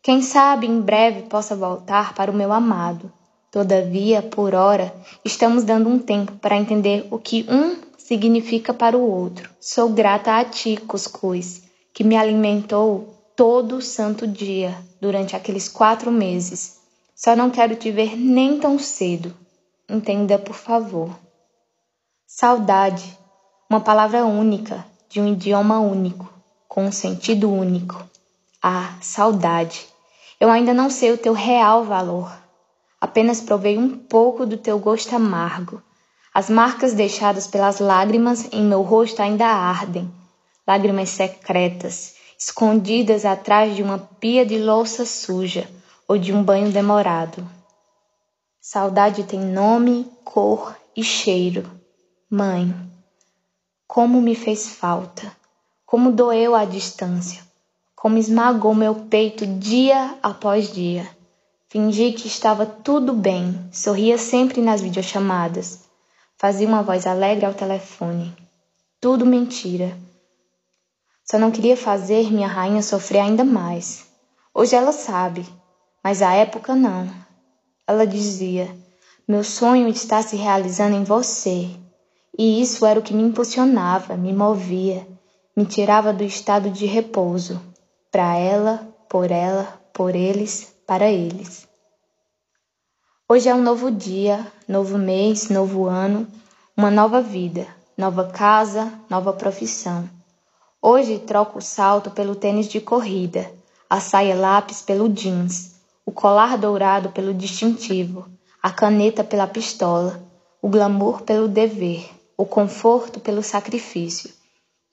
[0.00, 3.12] Quem sabe em breve possa voltar para o meu amado.
[3.50, 4.94] Todavia, por ora,
[5.24, 9.50] estamos dando um tempo para entender o que um significa para o outro.
[9.60, 16.78] Sou grata a ti, Cuscuz, que me alimentou todo santo dia durante aqueles quatro meses.
[17.12, 19.34] Só não quero te ver nem tão cedo.
[19.88, 21.10] Entenda, por favor.
[22.24, 23.17] Saudade,
[23.70, 26.32] uma palavra única, de um idioma único,
[26.66, 28.02] com um sentido único.
[28.62, 29.86] Ah, saudade.
[30.40, 32.32] Eu ainda não sei o teu real valor.
[32.98, 35.82] Apenas provei um pouco do teu gosto amargo.
[36.32, 40.10] As marcas deixadas pelas lágrimas em meu rosto ainda ardem.
[40.66, 45.68] Lágrimas secretas, escondidas atrás de uma pia de louça suja
[46.06, 47.46] ou de um banho demorado.
[48.60, 51.70] Saudade tem nome, cor e cheiro.
[52.30, 52.87] Mãe,
[53.88, 55.36] como me fez falta,
[55.84, 57.48] como doeu a distância
[58.00, 61.08] como esmagou meu peito dia após dia.
[61.68, 65.80] Fingi que estava tudo bem, sorria sempre nas videochamadas.
[66.36, 68.34] Fazia uma voz alegre ao telefone.
[69.00, 69.98] Tudo mentira.
[71.24, 74.06] Só não queria fazer minha rainha sofrer ainda mais.
[74.54, 75.44] Hoje ela sabe,
[76.02, 77.10] mas à época não.
[77.84, 78.74] Ela dizia:
[79.26, 81.68] Meu sonho está se realizando em você.
[82.40, 85.04] E isso era o que me impulsionava, me movia,
[85.56, 87.60] me tirava do estado de repouso
[88.12, 91.66] para ela, por ela, por eles, para eles.
[93.28, 96.28] Hoje é um novo dia, novo mês, novo ano,
[96.76, 97.66] uma nova vida,
[97.96, 100.08] nova casa, nova profissão.
[100.80, 103.50] Hoje troco o salto pelo tênis de corrida,
[103.90, 105.74] a saia lápis pelo jeans,
[106.06, 108.28] o colar dourado pelo distintivo,
[108.62, 110.22] a caneta pela pistola,
[110.62, 114.30] o glamour pelo dever, o conforto pelo sacrifício.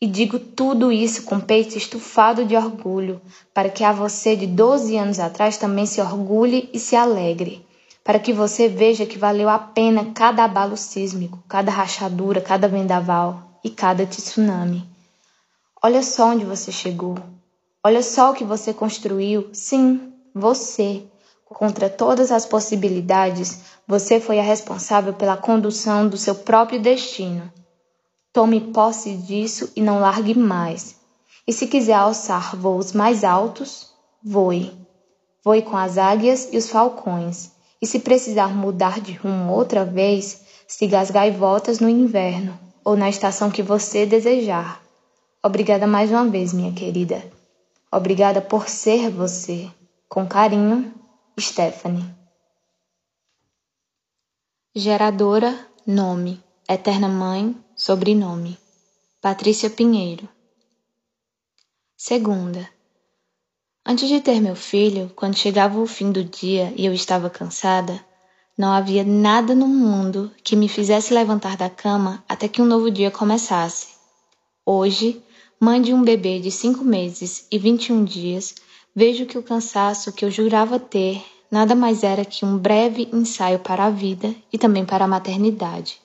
[0.01, 3.21] E digo tudo isso com peito estufado de orgulho,
[3.53, 7.63] para que a você de 12 anos atrás também se orgulhe e se alegre,
[8.03, 13.59] para que você veja que valeu a pena cada abalo sísmico, cada rachadura, cada vendaval
[13.63, 14.83] e cada tsunami.
[15.81, 17.15] Olha só onde você chegou.
[17.83, 19.49] Olha só o que você construiu.
[19.53, 21.03] Sim, você.
[21.45, 27.51] Contra todas as possibilidades, você foi a responsável pela condução do seu próprio destino.
[28.33, 30.95] Tome posse disso e não largue mais.
[31.47, 33.93] E se quiser alçar voos mais altos,
[34.23, 34.73] voe.
[35.43, 37.51] Voe com as águias e os falcões.
[37.79, 43.07] E se precisar mudar de rumo outra vez, siga as gaivotas no inverno ou na
[43.07, 44.81] estação que você desejar.
[45.43, 47.23] Obrigada mais uma vez, minha querida.
[47.91, 49.69] Obrigada por ser você.
[50.09, 50.91] Com carinho,
[51.37, 52.15] Stephanie.
[54.73, 58.57] Geradora, nome, Eterna Mãe, Sobrenome:
[59.21, 60.29] Patrícia Pinheiro.
[61.97, 62.69] Segunda.
[63.85, 68.03] Antes de ter meu filho, quando chegava o fim do dia e eu estava cansada,
[68.57, 72.89] não havia nada no mundo que me fizesse levantar da cama até que um novo
[72.89, 73.89] dia começasse.
[74.65, 75.21] Hoje,
[75.59, 78.55] mãe de um bebê de cinco meses e vinte e um dias,
[78.95, 81.21] vejo que o cansaço que eu jurava ter
[81.51, 86.01] nada mais era que um breve ensaio para a vida e também para a maternidade.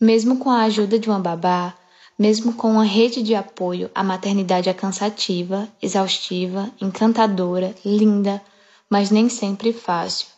[0.00, 1.76] Mesmo com a ajuda de uma babá,
[2.18, 8.42] mesmo com uma rede de apoio, a maternidade é cansativa, exaustiva, encantadora, linda,
[8.88, 10.28] mas nem sempre fácil.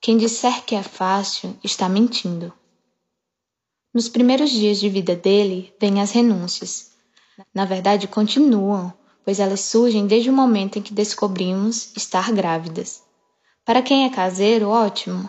[0.00, 2.52] Quem disser que é fácil está mentindo.
[3.92, 6.92] Nos primeiros dias de vida dele, vêm as renúncias.
[7.54, 8.92] Na verdade, continuam,
[9.24, 13.02] pois elas surgem desde o momento em que descobrimos estar grávidas.
[13.64, 15.28] Para quem é caseiro, ótimo,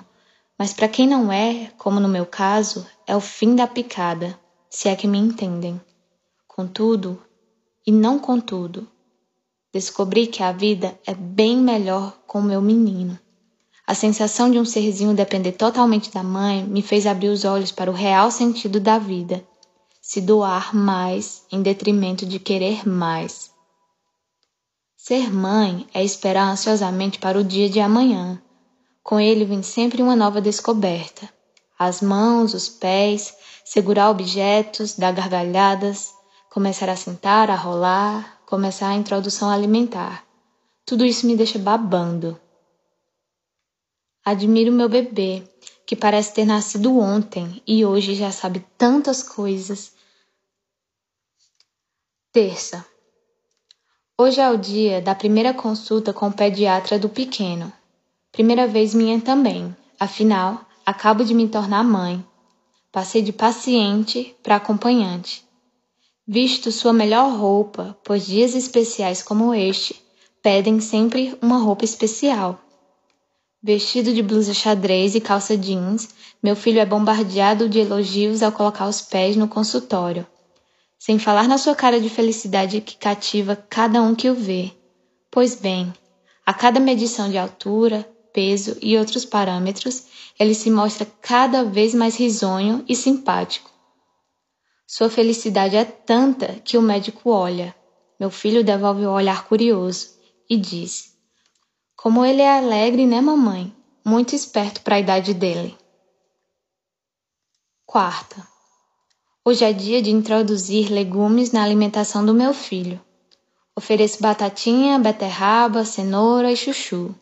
[0.60, 4.38] mas para quem não é, como no meu caso, é o fim da picada,
[4.70, 5.80] se é que me entendem.
[6.48, 7.22] Contudo,
[7.88, 8.88] e não contudo,
[9.74, 13.20] descobri que a vida é bem melhor com o meu menino.
[13.88, 17.92] A sensação de um serzinho depender totalmente da mãe me fez abrir os olhos para
[17.92, 19.46] o real sentido da vida,
[20.02, 23.55] se doar mais em detrimento de querer mais.
[25.08, 28.42] Ser mãe é esperar ansiosamente para o dia de amanhã.
[29.04, 31.32] Com ele vem sempre uma nova descoberta.
[31.78, 36.12] As mãos, os pés, segurar objetos, dar gargalhadas,
[36.50, 40.26] começar a sentar, a rolar, começar a introdução alimentar.
[40.84, 42.42] Tudo isso me deixa babando.
[44.26, 45.48] Admiro meu bebê,
[45.86, 49.94] que parece ter nascido ontem e hoje já sabe tantas coisas.
[52.34, 52.84] Terça.
[54.18, 57.70] Hoje é o dia da primeira consulta com o pediatra do pequeno.
[58.32, 62.26] Primeira vez minha também, afinal, acabo de me tornar mãe.
[62.94, 65.44] Passei de paciente para acompanhante.
[66.26, 70.02] Visto sua melhor roupa, pois dias especiais como este
[70.42, 72.58] pedem sempre uma roupa especial.
[73.62, 76.08] Vestido de blusa xadrez e calça jeans,
[76.42, 80.26] meu filho é bombardeado de elogios ao colocar os pés no consultório
[80.98, 84.72] sem falar na sua cara de felicidade que cativa cada um que o vê.
[85.30, 85.94] Pois bem,
[86.46, 90.04] a cada medição de altura, peso e outros parâmetros,
[90.40, 93.72] ele se mostra cada vez mais risonho e simpático.
[94.88, 97.76] Sua felicidade é tanta que o médico olha.
[98.20, 100.08] Meu filho devolve o olhar curioso
[100.50, 101.16] e diz:
[101.96, 103.76] Como ele é alegre, né, mamãe?
[104.06, 105.76] Muito esperto para a idade dele.
[107.86, 108.55] Quarta.
[109.48, 113.00] Hoje é dia de introduzir legumes na alimentação do meu filho.
[113.78, 117.14] Ofereço batatinha, beterraba, cenoura e chuchu.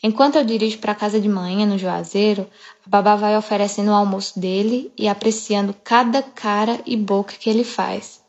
[0.00, 2.48] Enquanto eu dirijo para casa de manhã no Juazeiro,
[2.86, 7.64] a babá vai oferecendo o almoço dele e apreciando cada cara e boca que ele
[7.64, 8.22] faz.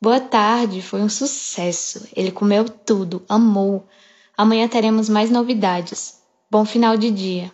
[0.00, 2.08] Boa tarde, foi um sucesso.
[2.16, 3.86] Ele comeu tudo, amou.
[4.34, 6.22] Amanhã teremos mais novidades.
[6.50, 7.52] Bom final de dia.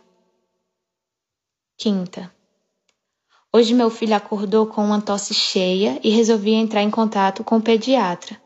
[1.77, 2.36] Quinta.
[3.57, 7.63] Hoje meu filho acordou com uma tosse cheia e resolvi entrar em contato com o
[7.63, 8.39] pediatra.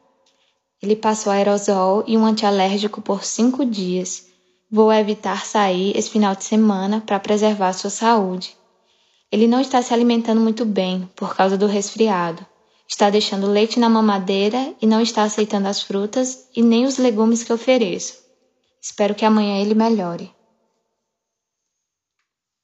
[0.81, 4.29] Ele passou aerosol e um antialérgico por cinco dias.
[4.71, 8.57] Vou evitar sair esse final de semana para preservar sua saúde.
[9.33, 12.47] Ele não está se alimentando muito bem por causa do resfriado.
[12.87, 17.43] Está deixando leite na mamadeira e não está aceitando as frutas e nem os legumes
[17.43, 18.15] que ofereço.
[18.81, 20.33] Espero que amanhã ele melhore.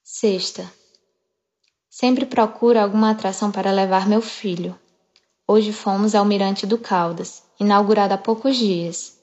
[0.04, 0.85] Sexta.
[1.98, 4.78] Sempre procuro alguma atração para levar meu filho.
[5.48, 9.16] Hoje fomos ao Mirante do Caldas, inaugurado há poucos dias.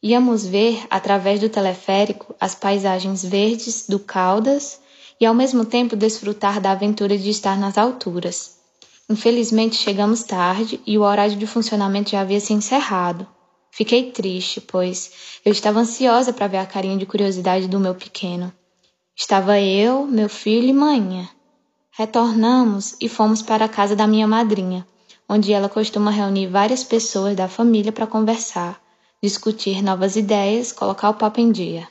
[0.00, 4.78] Íamos ver, através do teleférico, as paisagens verdes do Caldas
[5.20, 8.58] e ao mesmo tempo desfrutar da aventura de estar nas alturas.
[9.10, 13.26] Infelizmente chegamos tarde e o horário de funcionamento já havia se encerrado.
[13.72, 18.52] Fiquei triste, pois eu estava ansiosa para ver a carinha de curiosidade do meu pequeno.
[19.16, 21.28] Estava eu, meu filho e manhã.
[21.96, 24.84] Retornamos e fomos para a casa da minha madrinha,
[25.28, 28.82] onde ela costuma reunir várias pessoas da família para conversar,
[29.22, 31.86] discutir novas ideias, colocar o papo em dia.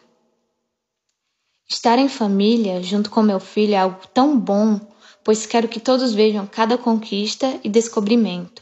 [1.70, 4.78] Estar em família, junto com meu filho, é algo tão bom,
[5.24, 8.62] pois quero que todos vejam cada conquista e descobrimento,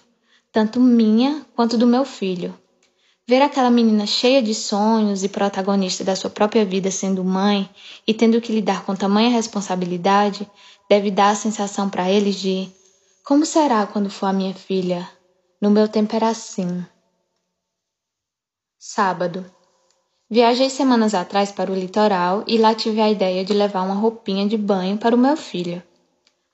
[0.52, 2.54] tanto minha quanto do meu filho.
[3.28, 7.68] Ver aquela menina cheia de sonhos e protagonista da sua própria vida sendo mãe
[8.06, 10.48] e tendo que lidar com tamanha responsabilidade
[10.92, 12.70] deve dar a sensação para eles de
[13.24, 15.10] como será quando for a minha filha?
[15.62, 16.86] No meu tempo era assim.
[18.78, 19.46] Sábado.
[20.30, 24.46] Viajei semanas atrás para o litoral e lá tive a ideia de levar uma roupinha
[24.46, 25.82] de banho para o meu filho.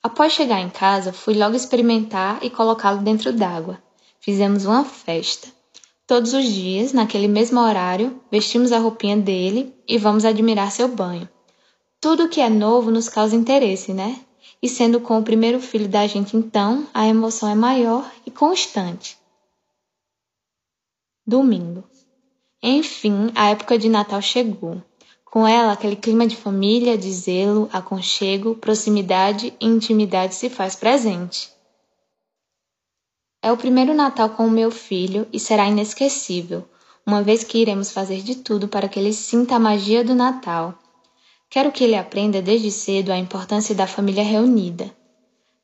[0.00, 3.82] Após chegar em casa, fui logo experimentar e colocá-lo dentro d'água.
[4.20, 5.48] Fizemos uma festa.
[6.06, 11.28] Todos os dias, naquele mesmo horário, vestimos a roupinha dele e vamos admirar seu banho.
[12.00, 14.20] Tudo que é novo nos causa interesse, né?
[14.62, 19.16] E sendo com o primeiro filho da gente, então, a emoção é maior e constante.
[21.26, 21.84] Domingo.
[22.62, 24.82] Enfim, a época de Natal chegou.
[25.24, 31.52] Com ela, aquele clima de família, de zelo, aconchego, proximidade e intimidade se faz presente.
[33.42, 36.68] É o primeiro Natal com o meu filho e será inesquecível,
[37.06, 40.76] uma vez que iremos fazer de tudo para que ele sinta a magia do Natal
[41.50, 44.94] Quero que ele aprenda desde cedo a importância da família reunida.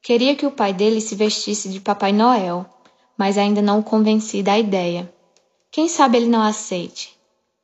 [0.02, 2.66] Queria que o pai dele se vestisse de Papai Noel,
[3.18, 5.12] mas ainda não o convenci da ideia.
[5.70, 7.14] Quem sabe ele não aceite.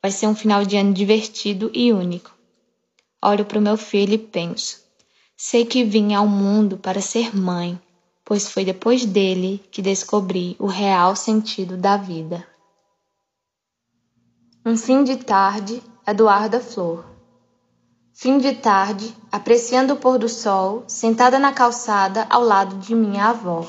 [0.01, 2.31] Vai ser um final de ano divertido e único.
[3.23, 4.79] Olho para o meu filho e penso:
[5.37, 7.79] sei que vim ao mundo para ser mãe,
[8.25, 12.47] pois foi depois dele que descobri o real sentido da vida.
[14.65, 17.10] Um fim de tarde, Eduarda Flor.
[18.21, 23.29] Fim de tarde, apreciando o pôr do sol, sentada na calçada ao lado de minha
[23.29, 23.65] avó.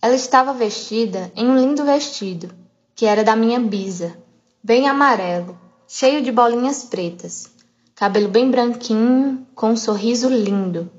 [0.00, 2.48] Ela estava vestida em um lindo vestido,
[2.94, 4.16] que era da minha bisa.
[4.64, 5.54] bem amarelo,
[5.86, 7.50] cheio de bolinhas pretas,
[7.94, 10.90] cabelo bem branquinho, com um sorriso lindo,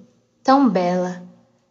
[0.44, 1.24] tão bela.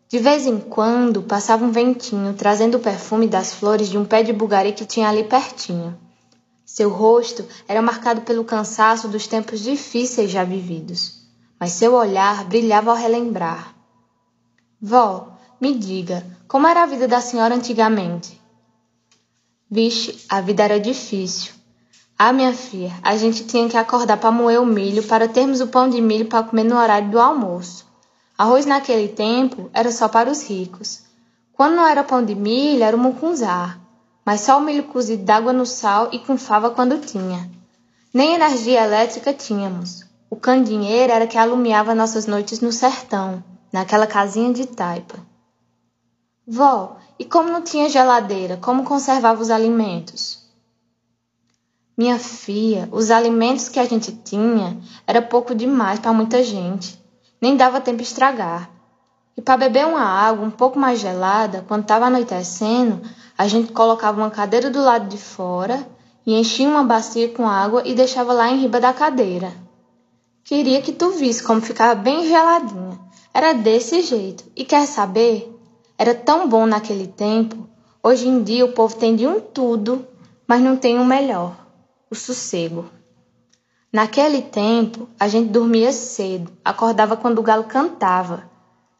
[0.09, 4.24] De vez em quando passava um ventinho trazendo o perfume das flores de um pé
[4.24, 5.97] de bugari que tinha ali pertinho.
[6.73, 11.20] Seu rosto era marcado pelo cansaço dos tempos difíceis já vividos,
[11.61, 13.75] mas seu olhar brilhava ao relembrar.
[14.81, 18.41] Vó, me diga, como era a vida da senhora antigamente?
[19.70, 21.53] Vixe, a vida era difícil.
[22.18, 25.66] Ah, minha filha, a gente tinha que acordar para moer o milho para termos o
[25.66, 27.85] pão de milho para comer no horário do almoço.
[28.39, 31.03] Arroz naquele tempo era só para os ricos.
[31.53, 33.79] Quando não era pão de milho, era o mucunzá,
[34.25, 37.51] mas só o milho cozido d'água no sal e com fava quando tinha.
[38.12, 40.05] Nem energia elétrica tínhamos.
[40.31, 43.43] O candinheiro era que alumiava nossas noites no sertão,
[43.73, 45.18] naquela casinha de taipa.
[46.47, 50.43] Vó, e como não tinha geladeira, como conservava os alimentos?
[51.97, 57.01] Minha filha, os alimentos que a gente tinha era pouco demais para muita gente.
[57.41, 58.70] Nem dava tempo estragar.
[59.37, 63.01] E para beber uma água um pouco mais gelada, quando estava anoitecendo,
[63.37, 65.87] a gente colocava uma cadeira do lado de fora
[66.26, 69.53] e enchia uma bacia com água e deixava lá em riba da cadeira.
[70.45, 72.99] Queria que tu visse como ficava bem geladinha.
[73.33, 74.45] Era desse jeito.
[74.55, 75.51] E quer saber?
[75.97, 77.68] Era tão bom naquele tempo.
[78.03, 80.07] Hoje em dia o povo tem de um tudo,
[80.47, 81.62] mas não tem um melhor
[82.12, 82.85] o sossego.
[83.91, 88.51] Naquele tempo, a gente dormia cedo, acordava quando o galo cantava.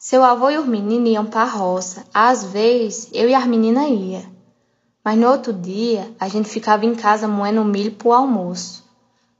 [0.05, 2.05] Seu avô e os meninos iam para a roça.
[2.13, 4.25] Às vezes, eu e as meninas ia.
[5.05, 8.83] Mas no outro dia, a gente ficava em casa moendo milho pro almoço.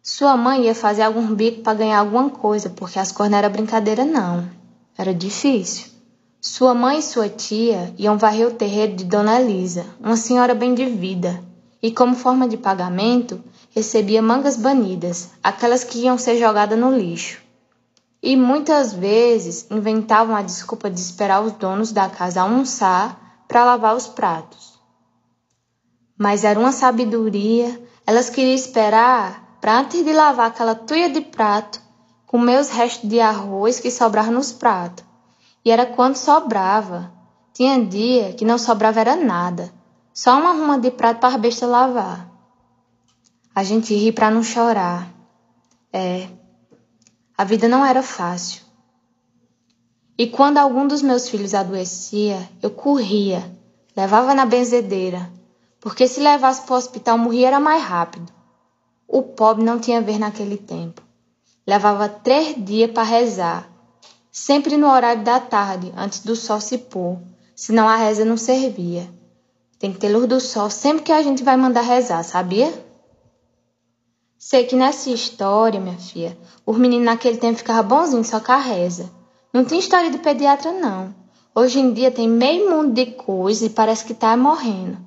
[0.01, 3.49] Sua mãe ia fazer algum bico para ganhar alguma coisa, porque as coisas não era
[3.49, 4.49] brincadeira não.
[4.97, 5.91] Era difícil.
[6.41, 10.77] Sua mãe e sua tia iam varrer o terreiro de Dona Elisa, uma senhora bem
[10.77, 11.43] de vida,
[11.83, 13.43] e como forma de pagamento,
[13.75, 17.43] recebia mangas banidas, aquelas que iam ser jogadas no lixo.
[18.23, 23.97] E muitas vezes inventavam a desculpa de esperar os donos da casa almoçar para lavar
[23.97, 24.81] os pratos.
[26.17, 31.81] Mas era uma sabedoria, elas queriam esperar para antes de lavar aquela tuia de prato,
[32.27, 35.05] comer os restos de arroz que sobravam nos pratos.
[35.65, 37.13] E era quando sobrava.
[37.53, 39.73] Tinha dia que não sobrava era nada,
[40.15, 42.31] só uma ruma de prato para a besta lavar.
[43.55, 45.09] A gente ri para não chorar.
[45.93, 46.29] É,
[47.43, 48.63] a vida não era fácil.
[50.17, 53.51] E quando algum dos meus filhos adoecia, eu corria,
[53.97, 55.29] levava na benzedeira,
[55.81, 58.33] porque se levasse para o hospital morria era mais rápido.
[59.09, 61.03] O pobre não tinha ver naquele tempo.
[61.67, 63.69] Levava três dias para rezar,
[64.31, 67.19] sempre no horário da tarde, antes do sol se pôr,
[67.57, 69.11] senão a reza não servia.
[69.81, 72.73] Tem que ter luz do sol sempre que a gente vai mandar rezar, sabia?
[74.45, 76.37] Sei que nessa história, minha filha,
[76.67, 79.09] os meninos naquele tempo ficavam bonzinhos só com a reza.
[79.53, 81.15] Não tem história de pediatra, não.
[81.55, 84.99] Hoje em dia tem meio mundo de coisa e parece que tá morrendo.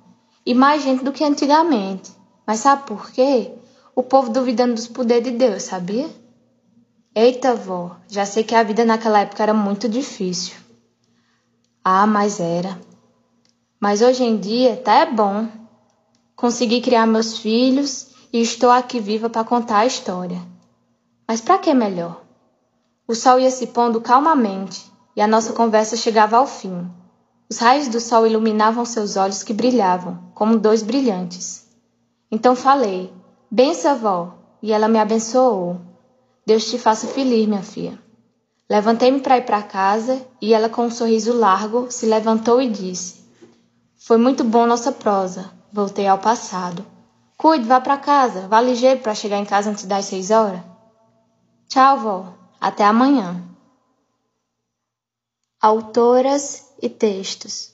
[0.46, 2.14] E mais gente do que antigamente.
[2.48, 3.52] Mas sabe por quê?
[3.94, 6.10] O povo duvidando dos poderes de Deus, sabia?
[7.14, 10.56] Eita, vó, já sei que a vida naquela época era muito difícil.
[11.84, 12.80] Ah, mas era.
[13.82, 15.46] Mas hoje em dia tá é bom.
[16.38, 20.42] Consegui criar meus filhos e estou aqui viva para contar a história.
[21.26, 22.22] Mas para que melhor?
[23.08, 26.86] O sol ia se pondo calmamente e a nossa conversa chegava ao fim.
[27.50, 31.66] Os raios do sol iluminavam seus olhos que brilhavam, como dois brilhantes.
[32.30, 33.10] Então falei:
[33.50, 35.80] Bença, vó, e ela me abençoou.
[36.46, 37.98] Deus te faça feliz, minha filha.
[38.70, 43.24] Levantei-me para ir para casa e ela, com um sorriso largo, se levantou e disse:
[43.98, 45.50] Foi muito bom nossa prosa.
[45.72, 46.95] Voltei ao passado.
[47.38, 48.48] Cuide, vá para casa.
[48.48, 50.62] Vá ligeiro para chegar em casa antes das seis horas.
[51.68, 52.34] Tchau, vó.
[52.60, 53.44] Até amanhã.
[55.60, 57.74] Autoras e textos.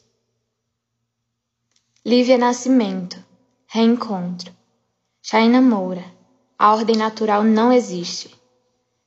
[2.05, 3.24] Lívia Nascimento.
[3.68, 4.51] Reencontro.
[5.22, 6.03] Chaina Moura.
[6.57, 8.36] A ordem natural não existe.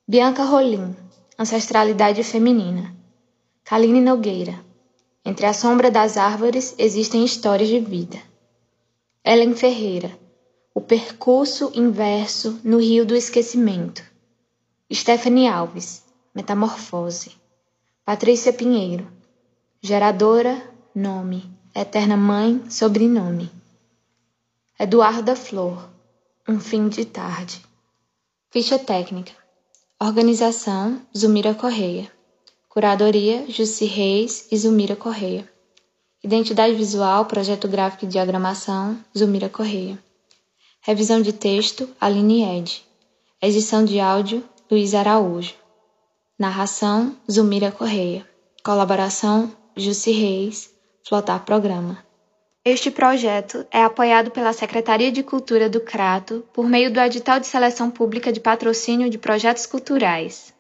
[0.07, 0.95] Bianca Rolim.
[1.39, 2.95] Ancestralidade feminina.
[3.65, 4.65] Kaline Nogueira.
[5.25, 8.19] Entre a sombra das árvores existem histórias de vida.
[9.25, 10.24] Ellen Ferreira.
[10.77, 14.03] O percurso inverso no rio do esquecimento.
[14.93, 16.03] Stephanie Alves,
[16.35, 17.31] Metamorfose.
[18.05, 19.07] Patrícia Pinheiro,
[19.81, 20.61] geradora,
[20.93, 23.53] nome, eterna mãe, sobrenome.
[24.77, 25.89] Eduarda Flor,
[26.49, 27.65] um fim de tarde.
[28.51, 29.33] Ficha técnica.
[30.01, 32.11] Organização Zumira Correia.
[32.69, 35.49] Curadoria Jussi Reis e Zumira Correia.
[36.23, 40.03] Identidade visual, projeto gráfico e diagramação Zumira Correia.
[40.87, 42.85] Revisão de texto, Aline Ed.
[43.41, 45.55] Edição de áudio, Luiz Araújo.
[46.39, 48.29] Narração, Zumira Correia.
[48.63, 50.71] Colaboração, Jussi Reis.
[51.03, 52.05] Flotar Programa.
[52.63, 57.47] Este projeto é apoiado pela Secretaria de Cultura do Crato por meio do edital de
[57.47, 60.54] seleção pública de patrocínio de projetos culturais.